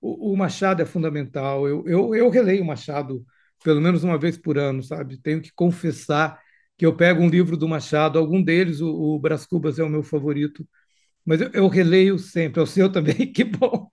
o, 0.00 0.32
o, 0.32 0.36
Machado 0.36 0.80
é 0.82 0.86
fundamental. 0.86 1.66
Eu, 1.66 1.84
eu, 1.84 2.14
eu 2.14 2.30
releio 2.30 2.62
o 2.62 2.66
Machado 2.66 3.26
pelo 3.64 3.80
menos 3.80 4.04
uma 4.04 4.16
vez 4.16 4.38
por 4.38 4.56
ano, 4.56 4.84
sabe? 4.84 5.18
Tenho 5.20 5.42
que 5.42 5.50
confessar 5.52 6.40
que 6.78 6.86
eu 6.86 6.94
pego 6.96 7.20
um 7.22 7.28
livro 7.28 7.56
do 7.56 7.66
Machado, 7.68 8.20
algum 8.20 8.40
deles, 8.40 8.80
o, 8.80 9.16
o 9.16 9.20
Cubas 9.48 9.80
é 9.80 9.82
o 9.84 9.88
meu 9.88 10.02
favorito, 10.04 10.64
mas 11.24 11.40
eu, 11.40 11.50
eu 11.52 11.68
releio 11.68 12.18
sempre. 12.18 12.60
É 12.60 12.62
o 12.62 12.66
seu 12.66 12.90
também, 12.92 13.32
que 13.32 13.44
bom. 13.44 13.88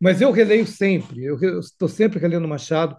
Mas 0.00 0.20
eu 0.20 0.32
releio 0.32 0.66
sempre, 0.66 1.24
eu 1.24 1.60
estou 1.60 1.88
sempre 1.88 2.18
relendo 2.18 2.48
Machado. 2.48 2.96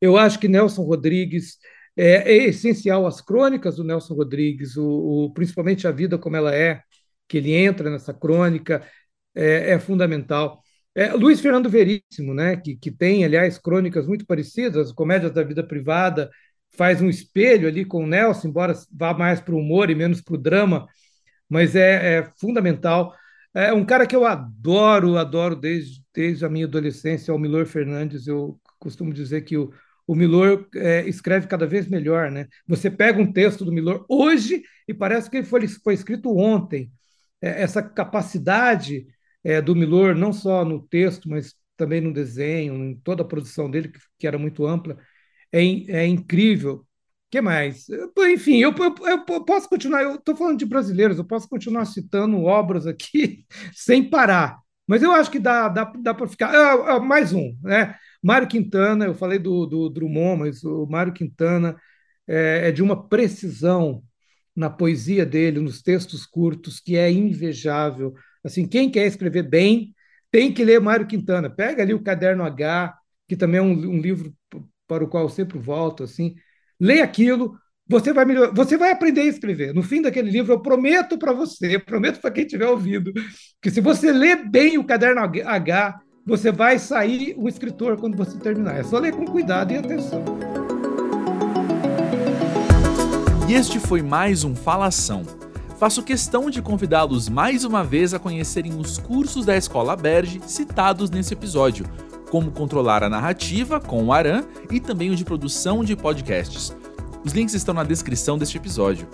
Eu 0.00 0.18
acho 0.18 0.38
que 0.38 0.48
Nelson 0.48 0.82
Rodrigues 0.82 1.58
é, 1.98 2.32
é 2.32 2.36
essencial, 2.46 3.06
as 3.06 3.20
crônicas 3.20 3.74
do 3.76 3.82
Nelson 3.82 4.14
Rodrigues, 4.14 4.76
o, 4.76 4.86
o, 5.26 5.32
principalmente 5.34 5.86
a 5.88 5.90
vida 5.90 6.16
como 6.16 6.36
ela 6.36 6.54
é, 6.54 6.80
que 7.26 7.38
ele 7.38 7.52
entra 7.52 7.90
nessa 7.90 8.14
crônica, 8.14 8.86
é, 9.34 9.72
é 9.72 9.78
fundamental. 9.80 10.62
É, 10.94 11.12
Luiz 11.12 11.40
Fernando 11.40 11.68
Veríssimo, 11.68 12.32
né, 12.32 12.56
que, 12.56 12.76
que 12.76 12.92
tem, 12.92 13.24
aliás, 13.24 13.58
crônicas 13.58 14.06
muito 14.06 14.24
parecidas, 14.24 14.92
Comédias 14.92 15.32
da 15.32 15.42
Vida 15.42 15.64
Privada, 15.66 16.30
faz 16.76 17.02
um 17.02 17.08
espelho 17.08 17.66
ali 17.66 17.84
com 17.84 18.04
o 18.04 18.06
Nelson, 18.06 18.48
embora 18.48 18.74
vá 18.96 19.12
mais 19.12 19.40
para 19.40 19.54
o 19.54 19.58
humor 19.58 19.90
e 19.90 19.94
menos 19.96 20.20
para 20.20 20.34
o 20.34 20.38
drama, 20.38 20.86
mas 21.48 21.74
é, 21.74 22.18
é 22.18 22.30
fundamental. 22.38 23.12
É 23.52 23.72
um 23.72 23.84
cara 23.84 24.06
que 24.06 24.14
eu 24.14 24.24
adoro, 24.24 25.16
adoro 25.16 25.56
desde, 25.56 26.00
desde 26.14 26.44
a 26.44 26.48
minha 26.48 26.66
adolescência, 26.66 27.34
o 27.34 27.38
Milor 27.38 27.66
Fernandes. 27.66 28.26
Eu 28.28 28.60
costumo 28.78 29.12
dizer 29.12 29.42
que 29.42 29.56
o, 29.56 29.72
o 30.08 30.14
Milor 30.16 30.66
é, 30.74 31.06
escreve 31.08 31.46
cada 31.46 31.66
vez 31.66 31.86
melhor, 31.88 32.30
né? 32.30 32.48
Você 32.66 32.90
pega 32.90 33.20
um 33.20 33.32
texto 33.32 33.64
do 33.64 33.72
Milor 33.72 34.06
hoje 34.08 34.62
e 34.88 34.94
parece 34.94 35.30
que 35.30 35.36
ele 35.38 35.46
foi, 35.46 35.68
foi 35.68 35.94
escrito 35.94 36.36
ontem. 36.36 36.90
é, 37.42 37.62
essa 37.62 37.82
capacidade 37.82 39.06
é, 39.44 39.60
do 39.62 39.76
Milor, 39.76 40.14
não 40.16 40.32
só 40.32 40.64
no 40.64 40.82
texto, 40.88 41.28
mas 41.28 41.54
também 41.76 42.00
no 42.00 42.12
desenho, 42.12 42.74
em 42.84 42.96
toda 42.96 43.22
a 43.22 43.26
produção 43.26 43.70
dele, 43.70 43.88
que, 43.88 44.00
que 44.18 44.26
era 44.26 44.38
muito 44.38 44.66
ampla, 44.66 44.98
é, 45.52 45.60
é 45.62 46.06
incrível. 46.06 46.86
Que 47.30 47.40
mais? 47.42 47.86
Enfim, 48.18 48.58
eu, 48.58 48.74
eu, 48.78 48.94
eu 49.06 49.44
posso 49.44 49.68
continuar, 49.68 50.02
eu 50.02 50.14
estou 50.16 50.34
falando 50.36 50.58
de 50.58 50.64
brasileiros, 50.66 51.18
eu 51.18 51.24
posso 51.26 51.48
continuar 51.48 51.84
citando 51.84 52.42
obras 52.44 52.86
aqui 52.86 53.44
sem 53.74 54.08
parar, 54.08 54.58
mas 54.86 55.02
eu 55.02 55.12
acho 55.12 55.30
que 55.30 55.38
dá, 55.38 55.68
dá, 55.68 55.84
dá 56.02 56.14
para 56.14 56.26
ficar. 56.28 56.54
Ah, 56.54 56.96
ah, 56.96 57.00
mais 57.00 57.32
um, 57.34 57.54
né? 57.62 57.94
Mário 58.22 58.48
Quintana, 58.48 59.04
eu 59.04 59.14
falei 59.14 59.38
do, 59.38 59.66
do 59.66 59.88
Drummond, 59.88 60.40
mas 60.40 60.64
o 60.64 60.86
Mário 60.86 61.12
Quintana 61.12 61.76
é, 62.26 62.68
é 62.68 62.72
de 62.72 62.82
uma 62.82 63.08
precisão 63.08 64.02
na 64.54 64.68
poesia 64.68 65.24
dele, 65.24 65.60
nos 65.60 65.80
textos 65.82 66.26
curtos, 66.26 66.80
que 66.80 66.96
é 66.96 67.10
invejável. 67.10 68.14
Assim, 68.42 68.66
quem 68.66 68.90
quer 68.90 69.06
escrever 69.06 69.44
bem 69.44 69.94
tem 70.30 70.52
que 70.52 70.64
ler 70.64 70.80
Mário 70.80 71.06
Quintana. 71.06 71.48
Pega 71.48 71.82
ali 71.82 71.94
o 71.94 72.02
Caderno 72.02 72.44
H, 72.44 72.96
que 73.28 73.36
também 73.36 73.58
é 73.60 73.62
um, 73.62 73.72
um 73.72 74.00
livro 74.00 74.34
para 74.86 75.04
o 75.04 75.08
qual 75.08 75.24
eu 75.24 75.28
sempre 75.28 75.58
volto. 75.58 76.02
Assim, 76.02 76.34
lê 76.80 77.00
aquilo, 77.00 77.56
você 77.86 78.12
vai 78.12 78.24
melhor, 78.24 78.52
você 78.52 78.76
vai 78.76 78.90
aprender 78.90 79.22
a 79.22 79.26
escrever. 79.26 79.72
No 79.72 79.82
fim 79.82 80.02
daquele 80.02 80.30
livro, 80.30 80.52
eu 80.52 80.60
prometo 80.60 81.18
para 81.18 81.32
você, 81.32 81.78
prometo 81.78 82.20
para 82.20 82.30
quem 82.30 82.44
estiver 82.44 82.66
ouvindo, 82.66 83.12
que 83.62 83.70
se 83.70 83.80
você 83.80 84.12
ler 84.12 84.48
bem 84.48 84.76
o 84.76 84.84
Caderno 84.84 85.20
H, 85.20 86.00
você 86.28 86.52
vai 86.52 86.78
sair 86.78 87.34
um 87.38 87.48
escritor 87.48 87.96
quando 87.96 88.14
você 88.14 88.36
terminar. 88.36 88.78
É 88.78 88.82
só 88.82 88.98
ler 88.98 89.14
com 89.14 89.24
cuidado 89.24 89.72
e 89.72 89.78
atenção. 89.78 90.22
E 93.48 93.54
este 93.54 93.80
foi 93.80 94.02
mais 94.02 94.44
um 94.44 94.54
Falação. 94.54 95.22
Faço 95.78 96.02
questão 96.02 96.50
de 96.50 96.60
convidá-los 96.60 97.30
mais 97.30 97.64
uma 97.64 97.82
vez 97.82 98.12
a 98.12 98.18
conhecerem 98.18 98.78
os 98.78 98.98
cursos 98.98 99.46
da 99.46 99.56
Escola 99.56 99.96
Berge 99.96 100.38
citados 100.46 101.08
nesse 101.08 101.32
episódio, 101.32 101.86
como 102.30 102.50
controlar 102.50 103.02
a 103.02 103.08
narrativa 103.08 103.80
com 103.80 104.04
o 104.04 104.12
Aran 104.12 104.44
e 104.70 104.80
também 104.80 105.10
o 105.10 105.16
de 105.16 105.24
produção 105.24 105.82
de 105.82 105.96
podcasts. 105.96 106.76
Os 107.24 107.32
links 107.32 107.54
estão 107.54 107.72
na 107.72 107.84
descrição 107.84 108.36
deste 108.36 108.58
episódio. 108.58 109.08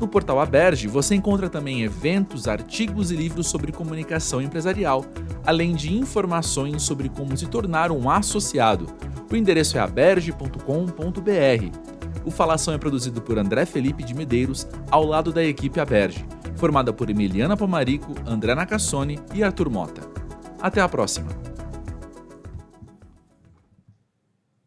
No 0.00 0.08
portal 0.08 0.40
Aberge 0.40 0.88
você 0.88 1.14
encontra 1.14 1.50
também 1.50 1.82
eventos, 1.82 2.48
artigos 2.48 3.10
e 3.10 3.16
livros 3.16 3.48
sobre 3.48 3.70
comunicação 3.70 4.40
empresarial, 4.40 5.04
além 5.44 5.74
de 5.74 5.94
informações 5.94 6.82
sobre 6.82 7.10
como 7.10 7.36
se 7.36 7.46
tornar 7.46 7.92
um 7.92 8.08
associado. 8.08 8.86
O 9.30 9.36
endereço 9.36 9.76
é 9.76 9.80
aberge.com.br. 9.80 11.78
O 12.24 12.30
Falação 12.30 12.72
é 12.72 12.78
produzido 12.78 13.20
por 13.20 13.38
André 13.38 13.66
Felipe 13.66 14.02
de 14.02 14.14
Medeiros, 14.14 14.66
ao 14.90 15.04
lado 15.04 15.32
da 15.32 15.44
equipe 15.44 15.78
Aberge, 15.78 16.24
formada 16.56 16.92
por 16.92 17.10
Emiliana 17.10 17.56
Pomarico, 17.56 18.14
André 18.26 18.54
Nacassone 18.54 19.18
e 19.34 19.42
Arthur 19.42 19.70
Mota. 19.70 20.00
Até 20.60 20.80
a 20.80 20.88
próxima! 20.88 21.49